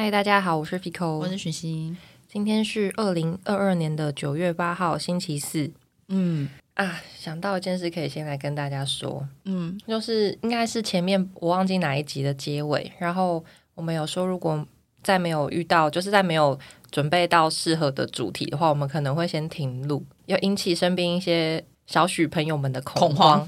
[0.00, 1.96] 嗨，大家好，我是 Fico，我是许昕。
[2.28, 5.72] 今天是二零二二年的九月八号，星期四。
[6.06, 13.44] 嗯啊，想到一件事，可以先来跟大家说，嗯就是应该是前面我忘记哪一集的结尾，然后
[13.74, 14.64] 我们有说，如果
[15.02, 16.56] 在没有遇到，就是在没有
[16.92, 23.44] 准备到适合的主题的话，我们可能会先停录，要引起身边一些小许朋友们的恐慌。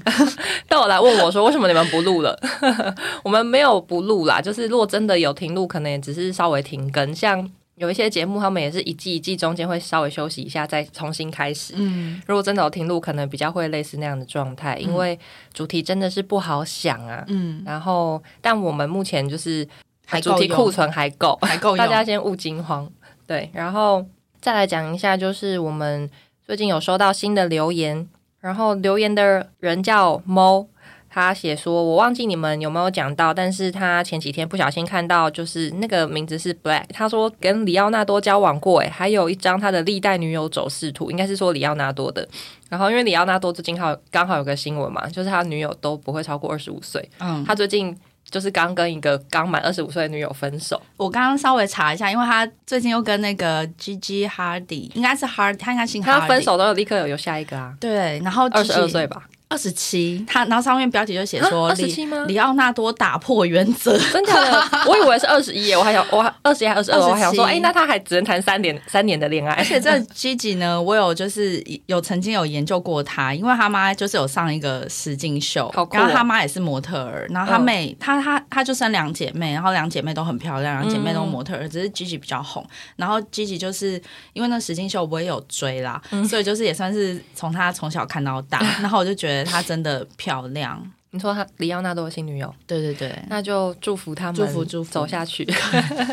[0.67, 2.37] 到 我来问我说，为什么你们不录了？
[3.23, 7.49] 我们没有不录啦，就是如果真的有停录，可能也只是稍微停更，像。
[7.75, 11.73] 有一些节目，他们也是一季一季中间会稍微休息一下，再重新开始。
[11.77, 15.17] 嗯如果真的有停录，可能比较会类似那样的状态，因为
[15.51, 17.23] 主题真的是不好想啊。
[17.27, 19.67] 嗯，然后，但我们目前就是
[20.05, 22.87] 还主题库存还够，还够大家先勿惊慌。
[23.25, 24.05] 对，然后
[24.39, 26.07] 再来讲一下，就是我们
[26.45, 28.07] 最近有收到新的留言，
[28.41, 30.67] 然后留言的人叫 Mo。
[31.13, 36.85] 他写说：“我忘记你们有没有讲到，但是他前几天不小心看到，就是那个名字是 Black。
[36.93, 42.25] 他说跟里奥纳多交往过，诶，还有一张他的历代女友走势图，应该是说里奥纳多的。
[42.69, 47.05] 然后因为里奥纳多最近好刚好有个新闻嘛，就是他女友都不会超过二十五岁。
[47.19, 47.93] 嗯，他最近
[48.29, 56.05] 就是刚跟一个刚满二十五岁的女友分手，我刚刚稍微查一下，因为他最近又跟那个 Gigi Hardy，应该是 Hard，他应该姓 Hardy。
[56.05, 59.23] 他分手都有立刻有有下一个啊，对，然后二十二岁，吧？
[59.51, 62.23] 二十七，他然后上面标题就写说二十七吗？
[62.25, 64.63] 里奥纳多打破原则，真假的？
[64.87, 75.99] 我以为是二十一耶，我还想我二十一还二十二，27我还想说，哎、那他还只能谈三年三年的恋爱，而且这 Gigi 呢，我有就是有曾经有研究过他，因为他妈就是有上一个实境秀，好酷哦。
[75.99, 77.61] 然后他妈也是模特儿，然后他嗯。
[77.61, 82.65] 妹、她她她就生两姐妹，然后两姐妹都很漂亮，两姐妹都嗯模特儿，只是 Gigi 比较红。
[82.95, 84.01] 然后 Gigi 就是
[84.33, 86.25] 因为那实境秀我也有追啦，嗯。
[86.27, 90.91] 所以就是也算是从她从小看到大， 然后我就觉得她真的漂亮。
[91.11, 95.45] 你说她里奥纳多的新女友，对对对，那就祝福他们，祝福祝福走下去。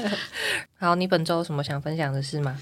[0.79, 2.61] 好，你本周有什么想分享的事吗？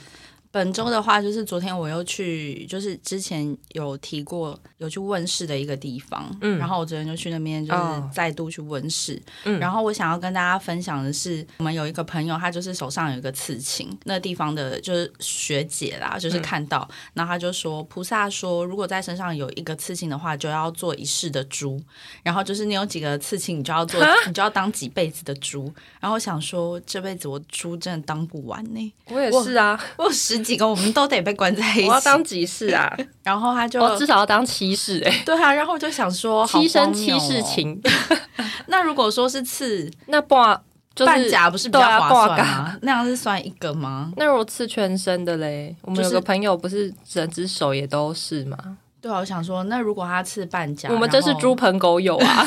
[0.57, 6.57] 本周的话，就是昨天我又去，就是之前有提过有去问世的一个地方，嗯。
[6.59, 8.11] 然后我昨天就去那边，就是哦。
[8.11, 9.21] 再度去问世。
[9.45, 9.61] 嗯。
[9.61, 21.79] 然后我想要跟大家分享的是，我们有一个朋友，他就是手上有一个刺青，那地方的就是学姐啦，就是看到，然后他就说，菩萨说，如果在身上有一个刺青的话，就要做一世的猪，
[22.23, 25.71] 然后就是你有几个刺青，你就要做，你就要当几辈子的猪。
[26.01, 31.89] 然后我想说，这辈子我猪真的当不完呢、我也是啊，我有十几个，我们都得被关在一起。
[31.89, 32.97] 我要当几世啊？
[33.25, 37.19] 然后他就、我至少要当七士哎、对啊，然后我就想说， 好七生荒谬哦。
[37.19, 37.81] 七世情。
[38.69, 40.61] 那如果说是刺那半
[40.95, 42.79] 就是半甲，不是比较划算？
[42.83, 44.13] 那样是算一个吗？
[44.17, 45.75] 那如果刺全身的嘞？
[45.83, 48.57] 我们有个朋友不是整只手也都是吗？
[49.01, 52.47] 对啊，我想说，那如果他刺半甲，我们真是猪朋狗友啊！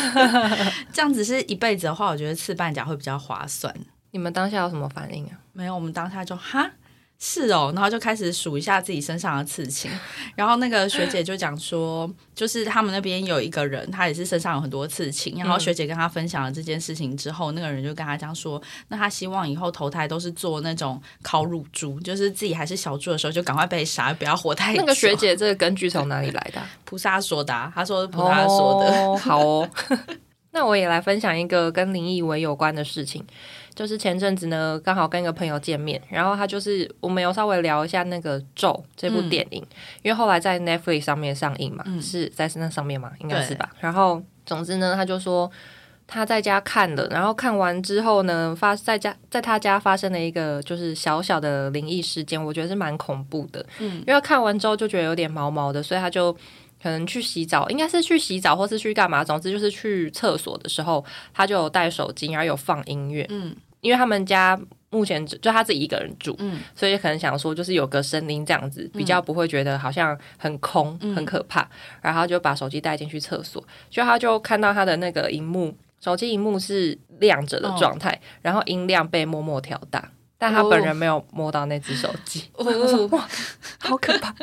[0.92, 3.74] 这样子是一辈子的话，我觉得刺半甲会比较划算。
[4.12, 5.32] 你们当下有什么反应啊？
[5.54, 6.70] 没有，我们当下就哈。
[7.22, 9.92] 是哦，然后就开始数一下自己身上的刺青，
[10.36, 24.80] 然后那个学姐就讲说，就是他们那边有一个人，他也是身上有很多刺青，然后学姐跟他分享了这件事情之后，那个人就跟他讲说，那他希望以后投胎都是做那种烤乳猪，就是自己还是小猪的时候就赶快被杀，不要活太久。
[24.80, 29.70] 那个学姐这个根据从哪里来的啊、 菩萨说的、啊，他说菩萨说的，哦，好哦。
[30.52, 33.24] 那我也来分享一个跟林奕维有关的事情，
[33.80, 39.66] 就是前阵子呢，刚好跟一个朋友见面，然后他就是我们有稍微聊一下那个《咒》这部电影，
[40.02, 43.70] 因为后来在 Netflix 上面上映嘛，嗯是在那上面嘛，应该是吧。
[43.80, 45.50] 然后总之呢，他就说
[46.06, 53.66] 他在家看了，然后看完之后呢，发在家在他家发生了一个就是小小的灵异事件，我觉得是蛮恐怖的。
[53.80, 56.34] 嗯因为他看完之后就觉得有点毛毛的，所以他就
[56.84, 64.60] 可能去洗澡，应该是去洗澡或是去干嘛，总之就是去厕所的时候，他就有带手机，然后有放音乐，嗯因为他们家
[64.90, 71.68] 目前只就他自己一个人住，嗯所以可能想说就是有个声音这样子，比较不会觉得好像很空、嗯很可怕，
[72.02, 80.12] 然后就把手机带进去厕所，就他就看到他的那个荧幕，手机荧幕是亮着的状态，然后音量被默默调大。
[80.42, 82.46] 但他本人没有摸到那只手机，
[83.12, 83.28] 哇，
[83.78, 84.34] 好可怕！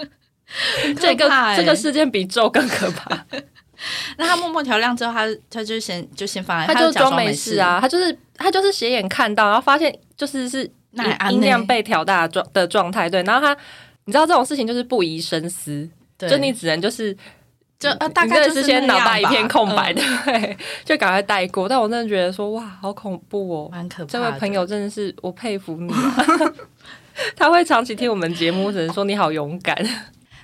[1.01, 1.27] 这个
[1.57, 3.27] 这个事件比咒更可怕。
[4.19, 13.57] 那他默默调亮之后，他他就先就先放在，他就装没没事啊，他就是他就是斜眼看到，然后发现就是是音那音量被调大的状的状态，对，然后他
[14.07, 15.89] 你知道这种事情就是不宜深思，
[16.19, 17.15] 就你只能就是
[17.79, 21.69] 就呃大概就是先脑袋一片空白，嗯对， 就赶快带过。
[21.69, 23.69] 但我真的觉得说哇，好恐怖哦！
[23.71, 24.11] 蛮可怕。
[24.11, 26.17] 这位朋友真的是我佩服你、啊，
[27.37, 29.77] 他会长期听我们节目，只能说你好勇敢。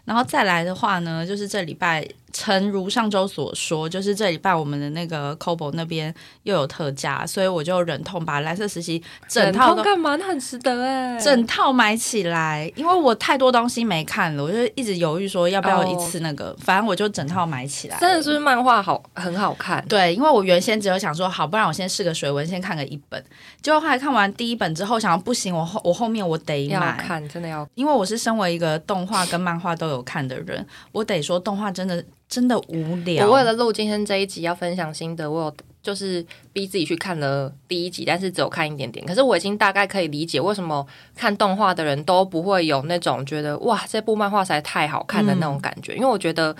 [0.05, 6.12] 然后再来的话呢，就是这礼拜诚如上周所说，就是这礼拜我们的那个 COBO 那边
[6.44, 10.17] 又有特价，所以我就忍痛把蓝色实习整套都干嘛？
[10.17, 17.99] 那很值得哎，整套买起来，因为我太多东西没看了，我就一直犹豫说要不要一次那个，反正我就整套买起来。
[18.00, 23.23] 真的是漫画好很好看，对，因为我原先只有想说好，不然我先试个水文，先看个一本，
[23.61, 32.02] 结果后来看完第一本之后，想不行，我后我后面我得买看，真的要，因为我是身为一个动画跟漫画都有看的人，我得说动画真的。
[32.32, 33.29] 真的无聊。
[33.29, 39.05] 我为了录今天这一集要分享心得，我有就是逼自己去看了第一集，但是只有看一点点。
[39.05, 45.94] 可是我已经大概可以理解为什么看动画的人都不会有那种觉得哇这部漫画实在太好看的那种感觉。
[45.94, 46.56] 因为我觉得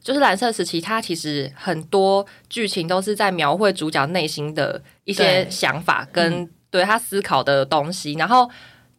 [0.00, 8.50] 就是蓝色时期，它其实很多剧情都是在描绘主角内心的一些想法跟对他思考的东西，然后。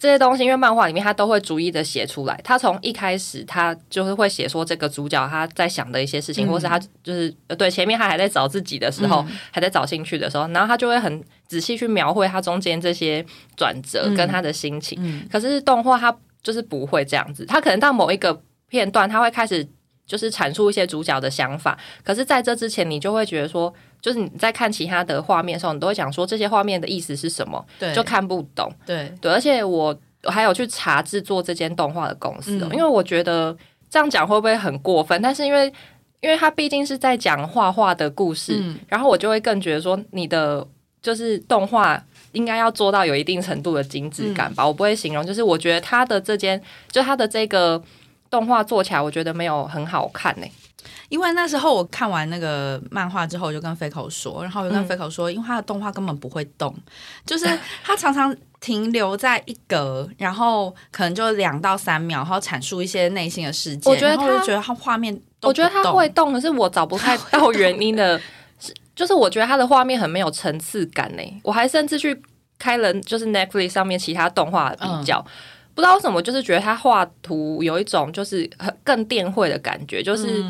[0.03, 2.37] 这些东西，因为漫画里面他都会逐一的写出来。
[2.43, 15.25] 他从一开始，他就是会写说这个主角他在想的一些事情，或是他就是对前面他还在找自己的时候，还在找兴趣的时候，然后他就会很仔细去描绘他中间这些转折跟他的心情。
[15.31, 19.65] 可是动画他就是不会这样子，他可能到某一个片段，他会开始
[20.05, 21.79] 就是阐述一些主角的想法。
[22.03, 23.73] 可是在这之前，你就会觉得说。
[24.03, 27.65] 就是你在看其他的画面的时候，你都会想说这些画面的意思是什么，
[27.95, 28.69] 就看不懂。
[28.85, 33.55] 对对，而且我还有去查制作这间动画的公司，因为我觉得
[33.89, 35.21] 这样讲会不会很过分？
[35.21, 35.71] 但是因为
[36.19, 40.67] 因为它毕竟是在讲画画的故事，然后我就会更觉得说你的
[41.01, 42.01] 就是动画
[42.33, 44.67] 应该要做到有一定程度的精致感吧。
[44.67, 46.61] 我不会形容，就是我觉得他的这间
[46.91, 47.81] 就他的这个
[48.29, 50.47] 动画做起来，我觉得没有很好看呢。
[51.13, 56.75] 因为那时候我看完那个漫画之后，我就跟飞口说，然后我就跟飞口说，因为他的动画根本不会动，
[57.23, 57.45] 就是
[57.85, 63.91] 他常常停留在一格，然后可能就两到三秒，然后阐述一些内心的世界。
[63.91, 68.19] 我觉得他觉得他画面，我觉得他会动，可是我找不太到原因的，
[68.59, 71.21] 是就是我觉得他的画面很没有层次感呢。
[71.43, 72.19] 我还甚至去
[72.57, 75.23] 开了就是 Netflix 上面其他动画比较，
[75.75, 80.43] 不知道为什么，就是觉得他画图有一种就是很更电绘的感觉，就是。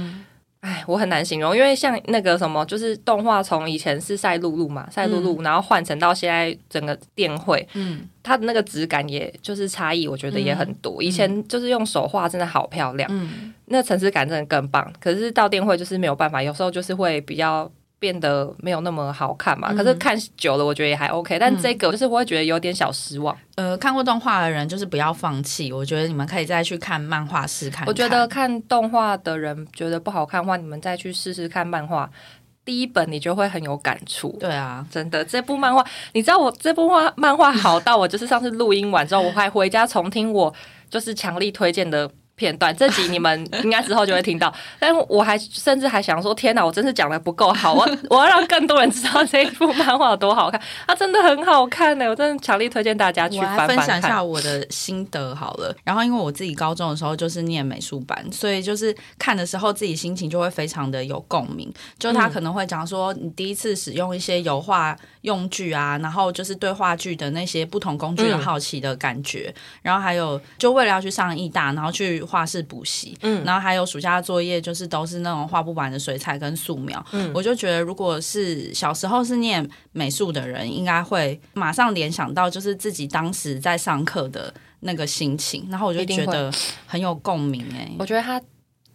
[0.63, 11.03] 哎，我很难形容，因为像那个什么，就是动画从以前是赛璐璐嘛，赛璐璐，然后换成到现在整个电绘，嗯，它的那个质感也就是差异，我觉得也很多。
[11.03, 14.89] 以前就是用手画，真的好漂亮，嗯，那层次感真的更棒。
[15.01, 17.69] 可是到电绘就是没有办法，有时候就是会比较。
[18.03, 19.73] 变得没有那么好看嘛？
[19.73, 21.39] 可是看久了，我觉得也还 OK。
[21.39, 23.33] 但这个就是我会觉得有点小失望。
[23.55, 25.71] 呃，看过动画的人就是不要放弃。
[25.71, 27.87] 我觉得你们可以再去看漫画试看。
[27.87, 32.09] 我觉得看动画的人觉得不好看的话，你们再去试试看漫画。
[32.65, 34.35] 第一本你就会很有感触。
[34.37, 40.53] 对啊，真的，这部漫画，你知道我这部画漫画好到我就是上次录音完之后，我还回家重听我
[40.89, 42.11] 就是强力推荐的。
[42.35, 55.75] 片段这集你们应该之后就会听到， 但我还甚至还想说，天哪，我真是讲的不够好，我 我要让更多人知道这一部漫画有多好看，它真的很好看呢，我真的强力推荐大家去翻分享一下我的心得好了。
[55.83, 61.71] 然后因为我自己高中的时候就是念美术班，所以就是看的时候自己心情就会非常的有共鸣。
[61.99, 69.53] 就他可能会讲说，你第一次使用一些油画用具啊，然后就是对话剧的那些不同工具的好奇的感觉，
[69.83, 72.22] 然后还有就为了要去上艺大，然后去。
[72.25, 86.51] 画室补习，嗯，然后还有暑假作业，就是都是那种画不完的水彩跟素描，嗯，我就觉得如果是小时候是念美术的人，应该会马上联想到就是自己当时在上课的那个心情，然后我就觉得
[86.85, 88.41] 很有共鸣哎，我觉得他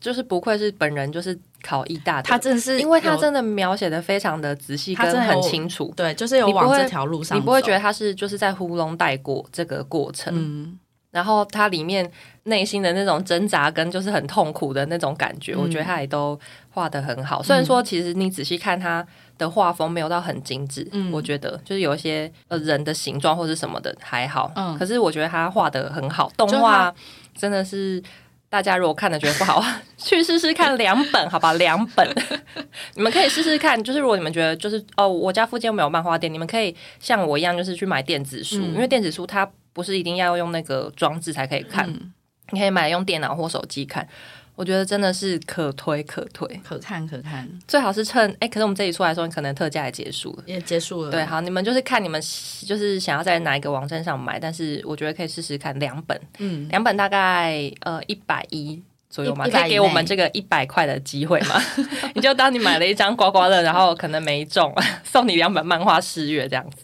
[0.00, 10.78] 就是不愧是本人就是考艺大的，他真的是因为他真的描写的非常的仔细，跟很清楚，对，就是有往这条路上，你不会觉得他是就是在糊弄带过这个过程，嗯。
[11.10, 12.08] 然后它里面
[12.48, 16.38] 内心的那种挣扎跟就是很痛苦的那种感觉，我觉得他也都
[16.70, 17.42] 画的很好。
[17.42, 19.06] 虽然说其实你仔细看他
[19.38, 26.30] 的画风没有到很精致，嗯，我觉得就是有一些呃人的形状或者什么的还好，嗯，可是我觉得他画的很好。
[26.36, 26.92] 动画
[27.36, 28.02] 真的是
[28.48, 29.62] 大家如果看的觉得不好，
[29.98, 32.08] 去试试看两本，好吧，两本
[32.96, 33.82] 你们可以试试看。
[33.82, 39.48] 就是如果你们觉得就是哦，我家附近没有漫画店，你们可以像我一样，就是去买电子书，因为电子书它。
[39.74, 41.88] 不是一定要用那个装置才可以看，
[42.50, 44.06] 你可以买用电脑或手机看。
[44.54, 47.48] 我觉得真的是可推可推，可看可看。
[47.68, 51.12] 最好是趁哎，可是我们这里出来的时候，可能特价也结束了，也结束了。
[51.12, 52.20] 对，好，你们就是看你们
[52.66, 61.54] 就是想要在哪一个网站上买，但是我觉得可以试试看两本，嗯，两本大概呃一百一左右嘛，可以给我们这个一百块的机会嘛？
[62.16, 64.74] 你就当你买了一张刮刮乐，然后可能没中，
[65.04, 66.78] 送你两本漫画试阅这样子。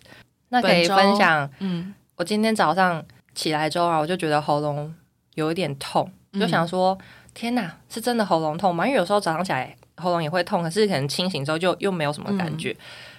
[0.50, 1.92] 那可以分享，嗯。
[2.14, 3.04] 我今天早上
[3.34, 4.94] 起来之后啊，我就觉得喉咙
[5.34, 6.96] 有一点痛，就想说：
[7.34, 8.86] 天哪，是真的喉咙痛吗？
[8.86, 12.74] 因为有时候早上起来喉咙也会痛，可是可能清醒之后就又没有什么感觉。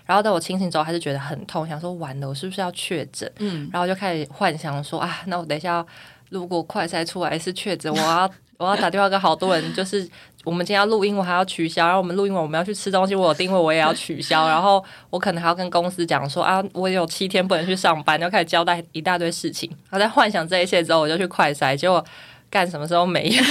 [0.06, 3.32] 然后等我清醒之后，还是觉得很痛，想说完了，我是不是要确诊？
[3.40, 5.84] 嗯，然后就开始幻想说啊，那我等一下
[6.30, 10.08] 如果快筛出来是确诊，我要 我要打电话跟好多人，就是
[10.46, 11.86] 我们今天要录音，我还要取消。
[11.86, 14.48] 然后我们录音完我们要去吃东西，我有定位我也要取消。
[14.48, 19.70] 然后我可能还要跟公司讲说啊，我有七天不能去上班，就开始交代一大堆事情。
[19.90, 22.04] 然后在幻想这一切之后，我就去快筛，结果
[22.50, 23.44] 干什么时候没有？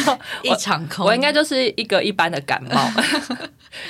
[0.42, 1.04] 一场空。
[1.04, 2.88] 我应该就是一个一般的感冒，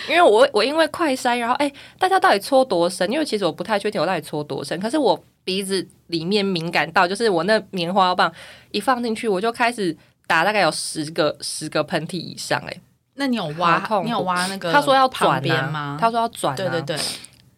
[0.08, 3.08] 因为我我因为快筛，然后哎，大家到底搓多深？
[3.12, 8.32] 因为其实我不太确定我到底搓多深，可是我鼻子里面敏感到，就是我那棉花棒
[8.70, 9.94] 一放进去，我就开始
[10.26, 12.80] 打大概有十个十个喷嚏以上，哎，
[13.14, 14.73] 那你有挖你有挖那个？
[14.73, 15.97] 他说要旁边吗？
[16.00, 16.97] 他说要转、啊，对对对，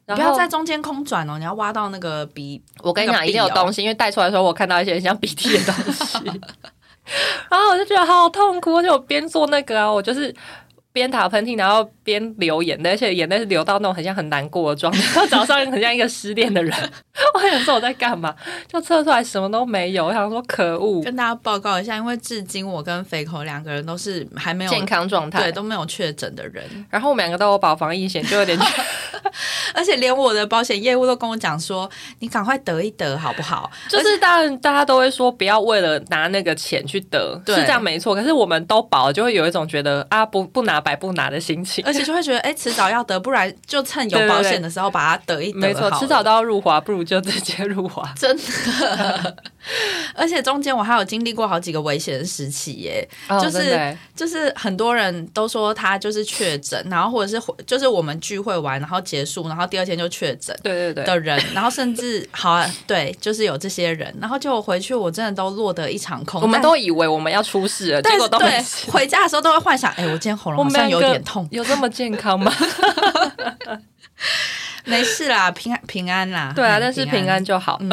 [0.04, 2.60] 然后不要在中间空转哦，你要挖到那个鼻。
[2.82, 6.18] 我跟你讲，一定有东西，因为带出来的时候，我看到一些很像鼻涕的东西，
[7.48, 10.34] 然后我就觉得好痛苦，而且我边做那个啊，我就是
[10.96, 16.74] 边打喷嚏，然后边流眼泪，而且眼泪是流到那种很像很难过的状态， 早上很像一个失恋的人。
[17.34, 18.34] 我想说我在干嘛，
[18.66, 28.58] 就测出来什么都没有，我想说可恶，跟大家报告一下，因为至今我跟肥口两个人都是还没有健康状态对，都没有确诊的人，然后我们两个都有保防疫险，就有点
[29.74, 31.88] 而且连我的保险业务都跟我讲说，
[32.20, 33.70] 你赶快得一得好不好？
[33.88, 38.14] 就是当然大家都会说不要为了拿那个钱去得，是这样没错。
[38.14, 41.84] 可是我们都保，就会有一种觉得啊不不拿白不拿的心情。
[41.84, 45.58] 而且就会觉得，哎、迟早要得，不然就趁有保险的时候把它得一得。
[45.58, 48.08] 没错，迟早都要入华，不如就直接入华。
[48.16, 49.36] 真的。
[50.14, 60.56] 而且中间我还有经历过好几个危险的时期耶，哦就是就是很多人都说他就是确诊，然后或者是就是我们聚会完然后结束，然后第二天就确诊。
[60.62, 66.40] 对对对，的人，然后甚至好啊，对，就是有这些人，然后就回去，我真的都落得一场空。
[66.42, 68.90] 我们都以为我们要出事了，结果都没对事。
[68.90, 72.52] 回家的时候都会幻想，哎、我今天喉咙好像有点痛，有这么健康吗？
[74.84, 76.52] 没事啦，平安平安啦。
[76.54, 77.44] 对啊，嗯但是平安。
[77.44, 77.80] 就好。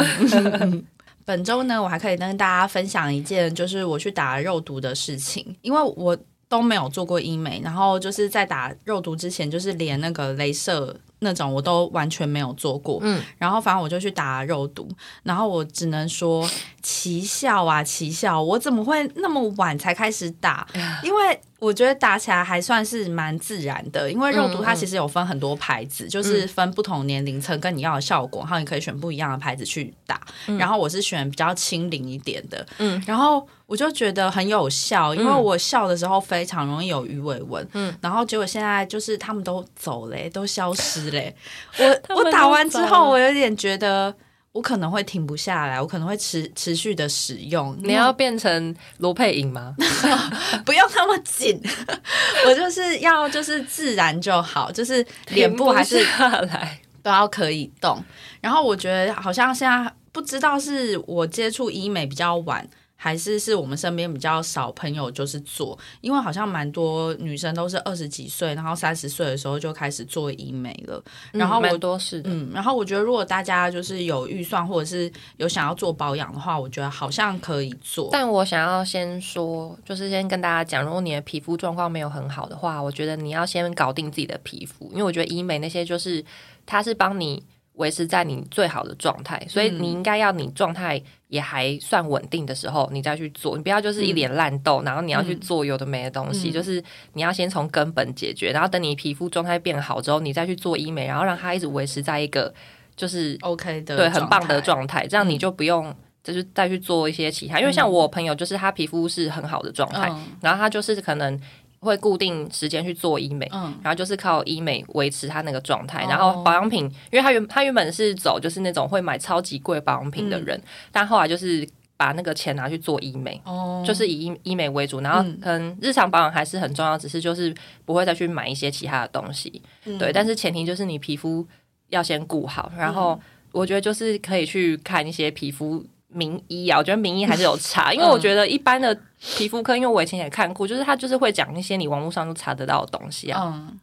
[1.26, 6.18] 本周呢，我还可以跟大家分享一件，就是我去打肉毒的事情，因为我
[6.50, 13.00] 都没有做过医美，然后就是在打肉毒之前，就是连那个镭射那种我都完全没有做过。
[13.02, 14.88] 嗯，然后反正我就去打肉毒，
[15.24, 16.48] 然后我只能说
[16.82, 20.68] 奇效啊奇效，我怎么会那么晚才开始打？
[21.02, 30.22] 因为我觉得打起来还算是蛮自然的，因为肉毒它其实有分很多牌子，就是分不同年龄层跟你要的效果，然后你可以选不一样的牌子去打。
[30.58, 41.36] 然后我是选比较轻灵一点的，嗯，然后我就觉得很有效，因为我笑的时候非常容易有鱼尾纹，嗯，然后结果现在就是他们都走嘞，都消失嘞。
[41.80, 44.14] 我我打完之后，我有点觉得。
[44.52, 47.76] 我可能会停不下来，我可能会持持续的使用。
[47.82, 49.74] 你要变成罗佩颖吗？
[50.64, 51.60] 不用那么紧，
[52.46, 56.80] 我就是要就是自然就好，就是脸部还是下来。
[57.02, 58.00] 都要可以动。
[58.42, 62.64] 然后我觉得好像现在不知道是我接触医美比较晚，
[63.04, 71.04] 还是是我们身边比较少朋友就是做，因为好像蛮多女生都是二十几岁，然后三十岁的时候就开始做医美了。
[71.34, 78.08] 然后我嗯蛮多是的，嗯，然后我觉得如果大家就是有预算或者是有想要做保养的话，我觉得好像可以做。
[78.10, 86.24] 但我想要先说，就是先跟大家讲，如果你的皮肤状况没有很好的话，我觉得你要先搞定自己的皮肤，因为我觉得医美那些就是
[86.66, 87.44] 它是帮你
[87.74, 102.54] 维持在你最好的状态，所以你应该要你状态也还算稳定的时候，你再去做，你不要就是一脸烂痘，然后你要去做有的没的东西，就是你要先从根本解决，然后等你皮肤状态变好之后，你再去做医美，然后让它一直维持在一个
[102.96, 103.38] 就是。
[103.42, 110.24] OK 的，对，很棒的状状态，这样你就不用就是再去做一些其他，因为像我朋友就是他皮肤是很好的状态，嗯。
[110.42, 111.40] 然后他就是可能
[111.84, 113.74] 会固定时间去做医美，嗯。
[113.84, 120.60] 然后就是靠医美维持他那个状态，哦然后保养品，因为他原他原本是走就是那种会买超级贵保养品的人，
[120.92, 123.40] 但后来就是把那个钱拿去做医美。
[123.46, 125.40] 哦，就是以医医美为主，然后嗯。
[125.40, 127.54] 可能日常保养还是很重要，只是就是
[127.86, 129.62] 不会再去买一些其他的东西。
[129.86, 129.98] 嗯。
[129.98, 131.46] 对，但是前提就是你皮肤
[131.90, 133.20] 要先顾好，然后
[133.52, 138.98] 我觉得就是可以去看一些皮肤名医啊，我觉得名医还是有差， 因为我觉得一般的
[139.36, 143.80] 皮肤科，因为我以前也看过，就是他就是会讲一些你网络上都查得到的东西啊，嗯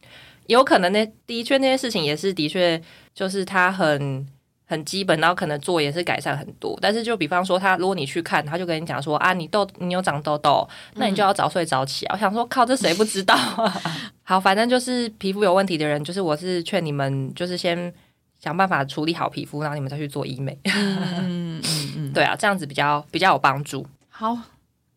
[0.47, 2.81] 有可能那的确那些事情也是的确
[3.13, 4.27] 就是他很。
[4.71, 12.13] 很基本，然后可能做也是改善很多，但是就比方说他，如果你去看，他就跟你讲说啊，你痘你有长痘痘，那你就要早睡早起啊。
[12.15, 13.81] 我想说，靠，这谁不知道啊？
[14.23, 17.93] 好，反正就是皮肤有问题的人，就是我是劝你们，就是先
[18.39, 20.57] 想办法处理好皮肤，然后你们再去做医美。
[20.63, 21.50] 嗯
[22.13, 23.85] 对啊，这样子比较比较有帮助。
[24.09, 24.37] 好，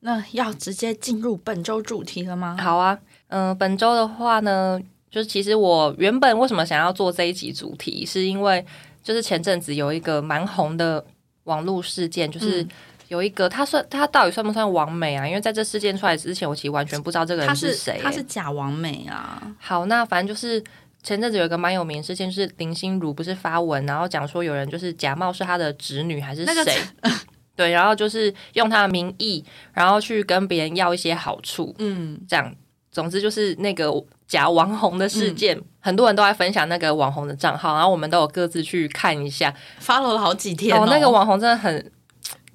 [0.01, 2.57] 那要直接进入本周主题了吗？
[2.61, 4.81] 好啊，嗯、本周的话呢，
[5.11, 8.65] 就是其实我原本为什么想要做这一集主题，是因为
[9.03, 11.05] 就是前阵子有一个蛮红的
[11.45, 12.69] 网络事件，就是嗯
[13.09, 15.29] 有一个他算他到底算不算王美啊？
[15.29, 20.63] 因为在这事件出来之前，我其实完全不知道这个人是人谁、他是欸假王美啊，好，那反正就是
[21.05, 26.77] 前阵子有一个蛮有名的事件，就是林心如不是发文，然后讲说有人就是假冒是她的侄女还是那个谁？
[27.55, 32.53] 对，然后就是用她的名义，然后去跟别人要一些好处，嗯，这样。
[32.91, 33.93] 总之就是那个
[34.29, 39.53] 假网红的事件，很多人都在分享那个网红的账号，然后我们都有各自去看一下。
[39.83, 41.93] follow 了好几天哦，那个网红真的很，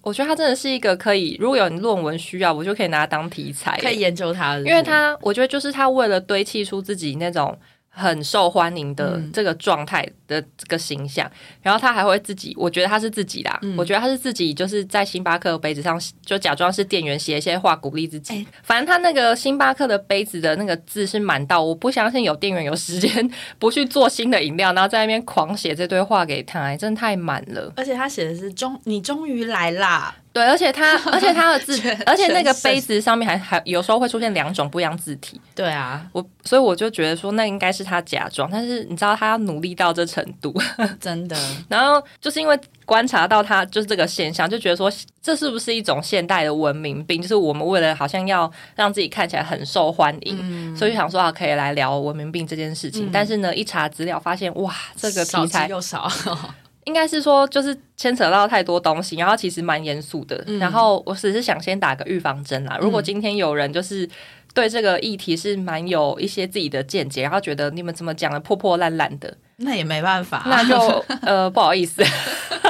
[0.01, 7.57] 我觉得他真的是一个可以，如果有论文需要，我就可以拿它当题材，可以研究他的，因为他，我觉得就是他为了堆砌出自己那种
[7.99, 9.31] 很受欢迎的嗯。
[9.33, 11.29] 这个状态的这个形象，
[11.62, 18.33] 然后他还会自己，我觉得他是自己啦，嗯我觉得他是自己就是在星巴克的杯子上就假装是店员写一些话鼓励自己。
[18.36, 27.74] 哎反正他那个星巴克的杯子的那个字是满到，我不相信有店员有时间不去做新的饮料，然后在那边狂写这堆话给他、哎真的太满了。
[27.75, 35.41] 而且他写的是终你终于来啦，对，而且他， 而且他的字， 而且那个杯子上面还还有时候会出现两种不一样字体。
[35.55, 40.53] 对啊，我所以我就觉得说那应该是他假装，但是你知道他要努力到这程度，
[40.99, 41.35] 真的，
[41.67, 47.21] 然后就是因为观察到他就是这个现象，就觉得说这是不是一种现代的文明病？
[47.21, 53.07] 就是我们为了好像要让自己看起来很受欢迎，嗯，所以想说啊可以来聊文明病这件事情。
[53.07, 56.09] 嗯但是呢，一查资料发现哇，这个题材又少，
[56.85, 60.43] 应该是说就是牵扯到太多东西，然后其实蛮严肃的。
[60.47, 64.09] 嗯然后我只是想先打个预防针啦，如果今天有人就是。
[64.51, 70.77] 对这个议题是蛮有一些自己的见解，然后觉得你们怎么讲的破破烂烂的，那也没办法，那就
[71.21, 72.03] 呃不好意思，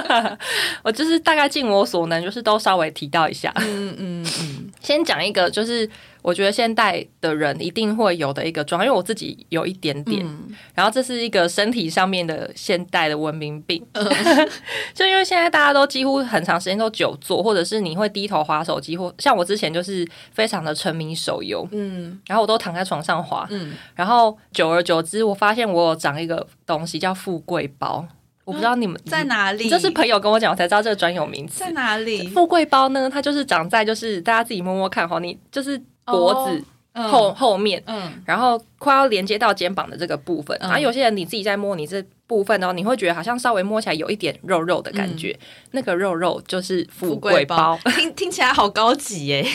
[0.83, 3.53] 我就是大概尽我所能，就是都稍微提到一下。
[3.57, 5.89] 嗯嗯嗯，先讲一个，就是
[6.21, 14.05] 我觉得现代的人一定会有的一个状况，因为我自己有一点点，嗯然后这是一个身体上面的现代的文明病，嗯
[14.93, 28.05] 就因为现在大家都几乎很长时间都久坐，或者是你会低头划手机，或像我之前就是非常的沉迷手游，嗯然后我都躺在床上滑，嗯，然后久而久之，我发现我有长一个东西叫富贵包，
[28.45, 29.69] 我不知道你们在哪里？
[29.69, 31.71] 这是朋友跟我讲，我才知道这个专有名词在。
[31.71, 32.27] 哪里？
[32.29, 35.79] 富贵包呢，它就是长在就是大家自己摸摸看哈，你就是
[36.11, 40.57] 脖子后、后面，嗯然后快要连接到肩膀的这个部分。
[40.57, 45.37] 嗯然后有些人你自己在摸你这部分哦，你会觉得好像稍微摸起来有一点肉肉的感觉，
[45.71, 47.79] 那个肉肉就是富贵包。
[47.95, 49.45] 听听起来好高级耶，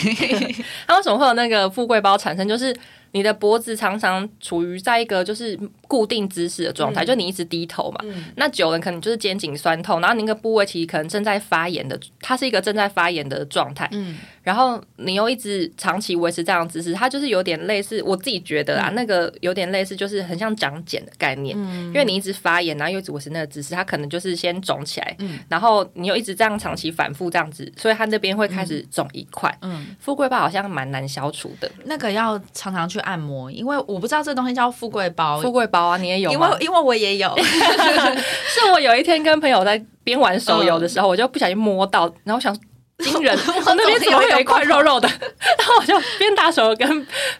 [0.87, 2.47] 它为什么会有那个富贵包产生？
[2.47, 2.75] 就是
[3.11, 7.99] 你的脖子常常处于在一个就是固定姿势的状态，嗯就你一直低头嘛。
[8.03, 13.87] 嗯那久了可能就是肩颈酸痛，然后你那个部位其实可能正在发炎的，它是一个正在发炎的状态。
[13.91, 21.57] 嗯然后你又一直长期维持这样的姿势，它就是有点类似，我自己觉得啊，那个有点类似，就是很像长茧的概念。
[21.59, 29.51] 嗯因为你一直发炎，然后又一直维持那个姿势，它可能就是先肿起来，嗯然后你又一直这样长期反复这样子，所以它那边会开始肿一块。
[29.63, 36.47] 嗯，富贵包好像蛮难消除的，那个要常常去按摩，因为我不知道这东西叫富贵包，富贵包啊，你也有因为？
[36.59, 42.55] 因为我也有， 是我有一天跟朋友在边玩手游的时候，我就不小心摸到，然后我想。
[42.99, 43.37] 惊人！
[43.65, 45.07] 我那边怎么会有一块肉肉的？
[45.57, 46.87] 然后我就边打手游跟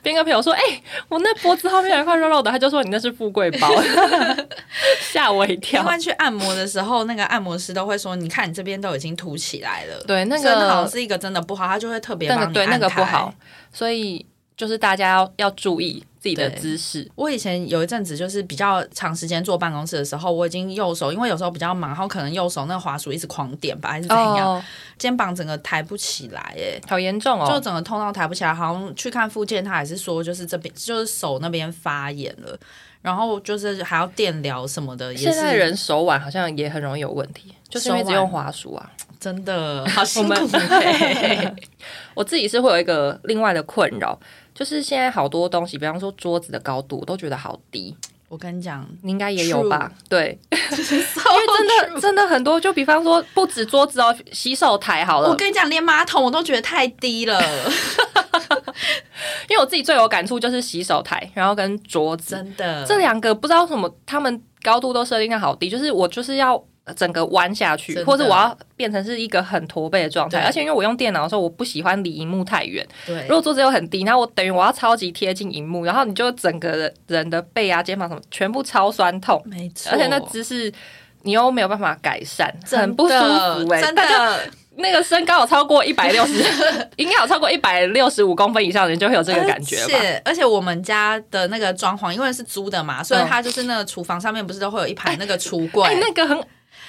[0.01, 0.61] 边跟朋友说：“哎、
[1.07, 3.69] 我那脖子后面有一块肉肉的。”他就说：“你那是富贵包。
[4.99, 5.83] ”吓我一因跳。
[5.85, 13.33] 为去按摩的时候，那个按摩师都会说：“你看你这边都已经凸起来了。”对，那个好像个是一个真的不好，他就会特别帮你那个对那个不好，，
[13.71, 14.25] 所以
[14.57, 17.07] 就是大家要要注意自己的姿势。
[17.13, 24.63] 我以前有一阵子就是比较长时间坐办公室的时候，我已经右手，因为有时候比较忙，然后可能右手那个滑鼠一直狂点吧，还是怎样，哦，
[24.97, 27.59] 肩膀整个抬不起来，哎，好严重哦就哦！
[27.59, 28.51] 整个痛到抬不起来。
[28.51, 32.57] 好像去看附件，他也是说就是这边就是手那边发炎了，
[33.03, 38.91] 然后就是还要电疗什么的，也现在是人手腕好像也很容易有问题，就是因为只用滑鼠啊。
[39.17, 41.55] 真的好辛我苦哎。
[42.13, 44.17] 我自己是会有一个另外的困扰，
[44.55, 47.95] 就是现在好多东西，比方说桌子的高度，我都觉得好低。
[48.27, 49.91] 我跟你讲，你应该也有吧？
[50.09, 57.39] 对， 因为真的真的很多，就比方说不止桌子哦，洗手台好了我，跟你讲，连马桶我都觉得太低了，
[59.47, 62.83] 因为我自己最有感触就是洗手台，然后跟桌子真的。
[62.85, 66.61] 这两个不知道什么，他们高度都设定的好低，就是我就是要。
[66.95, 72.85] 整个弯下去，或者我要变成是一个很驼背的状态，而且因为我用电脑的时候，我不喜欢离荧幕太远。
[73.05, 73.21] 对。
[73.27, 80.71] 如，果桌子又很低，然后我等于我要超级贴近荧幕，然后你就整个人的背啊、肩膀什么全部超酸痛，没错，而且那姿势
[81.23, 84.39] 你又没有办法改善，很不舒服哎、真的。
[84.77, 86.33] 那个身高有超过一百六十，
[86.97, 89.83] 应该有超过一百六十五公分以上的人就会有这个感觉吧？
[89.85, 93.25] 而且而且我们家的那个装潢，因为是租的嘛，所以嗯。
[93.25, 96.45] 它就是那个厨房上面不是都会有一排那个橱柜，哎，那个很很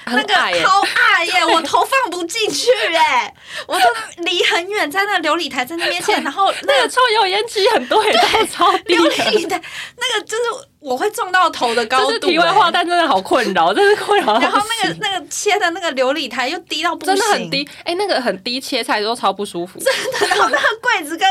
[0.07, 3.33] 那个超矮耶， 我头放不进去哎，
[3.67, 3.87] 我都
[4.19, 9.09] 离很远，在那个琉璃台在那边 切，然后那个抽油烟机很多也都超低琉。
[9.11, 9.61] 璃台
[9.97, 10.43] 那个就是
[10.87, 12.07] 我会撞到头的高度。
[12.07, 14.35] 这是题外话，哎但真的好困扰，真是困扰。
[14.41, 19.81] 然后那个那个切的那个琉璃台又低到不行，真的很低，哎、那个很低，切菜都超不舒服。
[19.81, 21.29] 真的然后那个柜子跟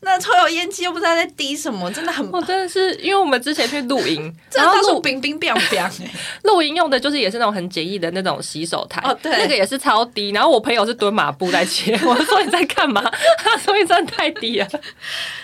[0.00, 2.28] 那抽油烟机又不知道在滴什么，真的很。
[2.30, 5.90] 我真的是，因为我们之前去露营， 然后露冰冰冰冰哎，
[6.44, 10.30] 露营用的就是也是那种很简易的那种洗手台，哦对那个也是超低。
[10.32, 13.02] 然后我朋友是蹲马步在切，我说你在干嘛？
[13.38, 14.66] 他说你真的太低了，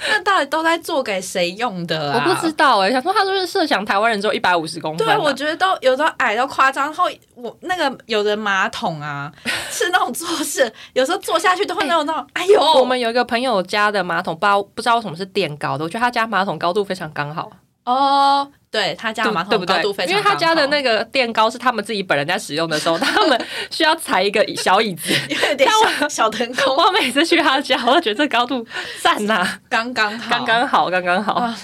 [0.09, 2.27] 那到底都在做给谁用的我啊？
[2.27, 7.05] 不知道哎、想说他就是设想台湾人只有一百五十公分、对，啊，我觉得都有时候矮到夸张，然后
[7.37, 9.33] 我那个有的马桶啊，
[9.71, 17.49] 是那种坐式，有时候坐下去都会那种那种，哎呦，我们有一个朋友家的马桶，不知道不知道为什么是垫高的，我觉得他家马桶高度非常刚好，
[17.85, 20.05] 哦，对他家的马对不对桶高度非？
[20.05, 25.13] 常因为他家的那个垫高是他们自己本人在使用的时候，他们需要踩一个小椅子。
[25.29, 25.71] 因 为有点
[26.01, 28.67] 小小腾空， 我每次去他家，我都觉得这高度
[29.03, 31.35] 赞呐、刚刚好，刚刚好，刚刚好。
[31.35, 31.59] 啊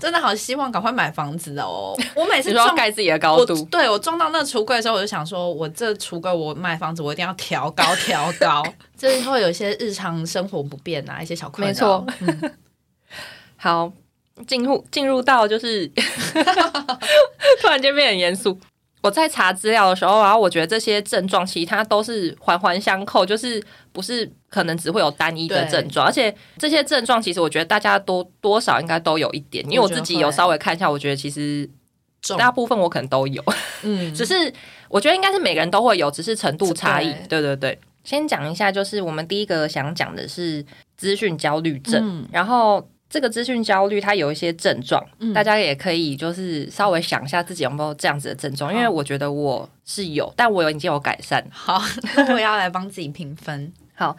[0.00, 1.94] 真的好希望赶快买房子哦！
[2.16, 8.64] 我每次要撞盖自己的高我度，对我撞到那橱柜的时候，我就想说，我这橱柜我买房子，我一定要调高调高，
[8.98, 11.68] 这会有一些日常生活不便啊，一些小困扰。
[11.68, 12.52] 没错嗯
[13.56, 13.92] 好，
[14.46, 15.86] 进入进入到就是
[17.60, 18.58] 突然间变得很严肃。
[19.02, 31.66] 我在查资料的时候，然后我觉得这些症状其实它都是环环相扣，就是不是可能只会有单一的症状，而且这些症状其实我觉得大家多多少应该都有一点，因为我自己有稍微看一下，我觉得其实
[32.36, 33.42] 大部分我可能都有。
[33.84, 34.52] 嗯，只是
[34.90, 37.10] 我觉得应该是每个人都会有，只是程度差异。
[37.26, 40.62] 对对对对，先讲一下，就是我们第一个想讲的是
[40.98, 42.86] 资讯焦虑症，嗯然后。
[43.10, 51.44] 这个资讯焦虑，它有一些症状，嗯大家也可以就是稍微想一下自己有没有这样子的症状，因为我觉得我是有，但我有已经有改善。
[51.50, 51.82] 好，
[52.16, 53.72] 那我要来帮自己评分。
[53.94, 54.16] 好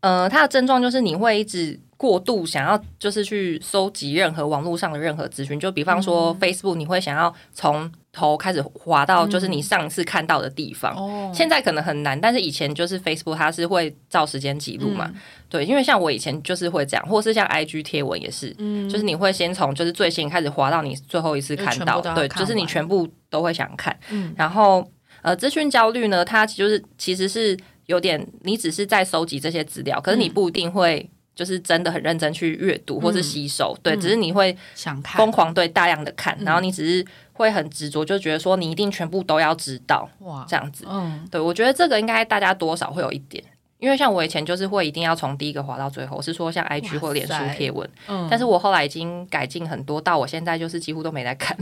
[0.00, 10.92] 呃，它的症状就是你会一直过度想要就是去搜集任何网络上的任何资讯，就比方说嗯 Facebook，你会想要从头开始滑到就是你上次看到的地方。
[10.96, 11.30] 哦。
[11.32, 15.20] 现在可能很难，但是以前就是 Facebook 它是会照时间记录嘛，嗯。
[15.48, 24.34] 对，因为像我以前就是会这样，或是像 IG 贴文也是，嗯就是你会先从就是最新开始滑到你最后一次看到，对，就是你全部都会想看，嗯。
[24.36, 24.84] 然后
[25.22, 30.32] 呃，资讯焦虑呢，它就是其实是有点你只是在收集这些资料，可是你嗯。
[30.34, 31.08] 不一定会。
[31.38, 34.00] 就是真的很认真去阅读或是吸收，对，嗯。
[34.00, 35.16] 只是你会想看。
[35.18, 36.44] 疯狂对大量的看，嗯。
[36.44, 37.06] 然后你只是
[37.38, 40.84] 会很执着，就觉得说你一定全部都要知道哇，这样子。
[40.88, 43.42] 嗯，对，我觉得这个应该大家多少会有一点，
[43.78, 51.56] 因为像我以前就是会一定要从第一个滑到最后，是说像 IG 或脸书贴文，嗯但是我后来已经改进很多，到我现在就是几乎都没在看。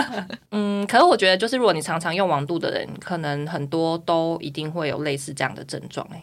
[0.52, 6.22] 嗯，可是我觉得就是如果你常常用网度的人，可能很多都一定会有类似这样的症状哎、欸。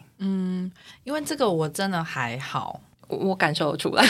[1.02, 4.04] 因为这个我真的还好，我我感受得出来，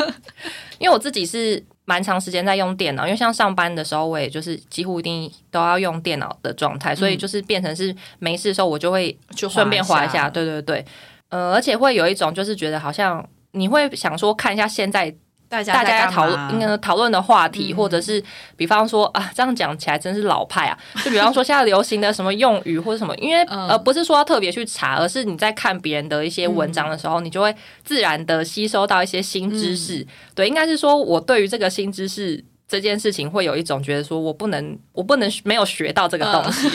[0.78, 10.84] 因为我自己是蛮长时间在用电脑，因为像上班的时候，我也就是几乎一定都要用电脑的状态，所以就是变成是没事的时候，我就会就顺便滑滑一下，，对对对，
[11.30, 15.12] 呃，而且会有一种就是觉得好像你会想说看一下现在
[15.50, 18.22] 大家讨论应该讨论的话题，或者是
[18.56, 20.78] 比方说啊，这样讲起来真是老派啊。
[21.04, 30.06] 就比方说现在流行的什么用语或者什么，因为、嗯呃不是说要特别去查，而是你在看别人的一些文章的时候，你就会自然的吸收到一些新知识。
[30.34, 32.44] 对，应该是说我对于这个新知识。
[32.70, 36.68] 这件事情会有一种觉得说，我不能，我不能没有学到这个东西，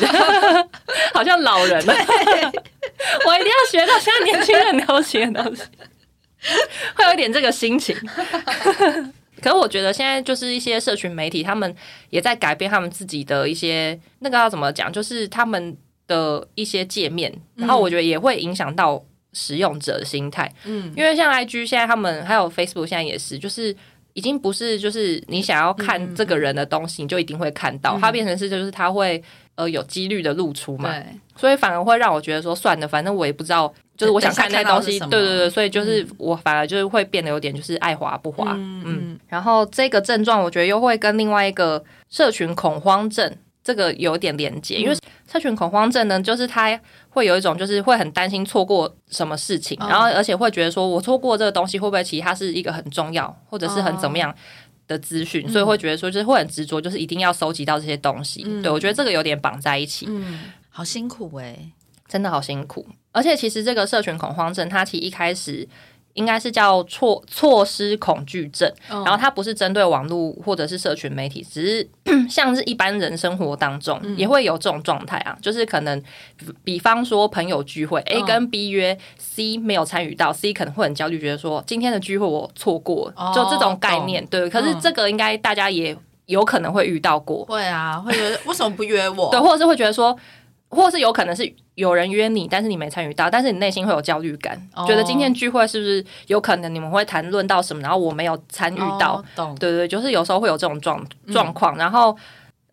[1.16, 1.94] 好像老人了。
[3.26, 5.64] 我一定要学到现在年轻人流行的东西，
[6.96, 7.96] 会有一点这个心情。
[9.42, 11.76] 可是我觉得现在就是一些社群媒体，他们
[12.10, 15.76] 也在改变他们自己的一些那个要怎么讲，就是他们
[16.08, 20.52] 的一些界面，然后我觉得也会影响到使用者的心态。
[20.64, 20.92] 嗯。
[20.96, 23.76] 因为像 IG 现在他们还有 Facebook 现在也是，就是
[24.14, 29.22] 已经不是就是你想要看这个人的东西，你就一定会看到，它变成是就是它会
[29.56, 30.90] 呃有几率的露出嘛，
[31.36, 38.84] 所以反而会让我觉得说算了，反正我也不知道，就是我想看那些东西，对对对，所以就是我反而就是会变得有点就是爱滑不滑，嗯。
[38.86, 44.96] 嗯，然后这个症状我觉得又会跟另外一个社群恐慌症这个有点连接，因为
[45.32, 46.80] 社群恐慌症呢，就是它
[47.10, 54.34] 会有一种就是会很担心错过什么事情，哦然后而且会觉得说我错过这个东西会不会其实它是一个很重要或者是很怎么样。
[54.88, 58.44] 的资讯，所以会觉得说，就是会很执着，就是一定要收集到这些东西。
[58.62, 61.58] 对我觉得这个有点绑在一起，嗯，好辛苦哎、
[62.08, 62.86] 真的好辛苦。
[63.16, 65.66] 而且其实这个社群恐慌症，它其实一开始
[66.16, 71.90] 应该是叫错措施恐惧症，然后它不是针对网络或者是社群媒体，只是
[72.30, 76.02] 像是一般人生活当中也会有这种状态啊，就是可能
[76.38, 84.26] 比比方说朋友聚会，A 跟 B 约，C 没有参与到，C 可能会很焦虑，觉得说今天的聚会我错过了，就这种概念。
[84.28, 85.98] 对，可是这个应该大家也
[86.28, 89.30] 有可能会遇到过，会啊，会觉得为什么不约我？
[89.36, 90.18] 对，或者是会觉得说。
[90.76, 101.78] 或是有可能是有人约你，但是你没参与到，但是你内心会有焦虑感，觉得今天聚会是不是有可能你们会谈论到什么，然后我没有参与到，对对，就是有时候会有这种状状况。
[101.78, 102.16] 然后，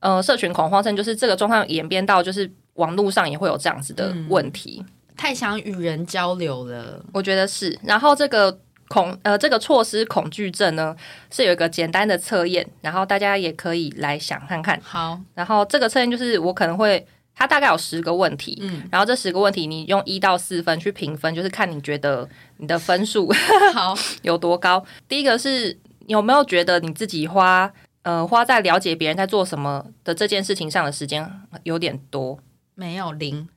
[0.01, 4.85] 呃，社群恐慌症就是这个状况演变到，就是网络上也会有这样子的问题，
[5.17, 7.79] 太想与人交流了，我觉得是。
[7.83, 8.57] 然后这个
[8.89, 10.95] 恐呃这个措施恐惧症呢，
[11.31, 14.81] 是有一个简单的测验，然后大家也可以来想看看。
[14.83, 17.05] 好，然后这个测验就是我可能会。
[17.35, 23.33] 它大概有十个问题，嗯，然后这十个问题你用一到四分去评分，就是看你觉得你的分数
[23.75, 24.85] 好 有多高。
[25.09, 31.29] 第一个是有没有觉得你自己花呃花在了解别人在做什么的这件事情上的时间
[31.65, 32.39] 有点多？
[32.75, 33.49] 没有零。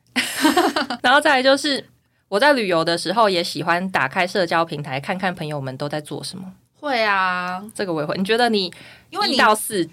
[1.04, 1.86] 然后再来就是
[2.30, 6.54] 我在旅游的时候也喜欢打开社交平台看看朋友们都在做什么。
[6.80, 8.16] 会啊，这个我也会。
[8.18, 8.74] 你觉得你
[9.10, 9.88] 因为一到四。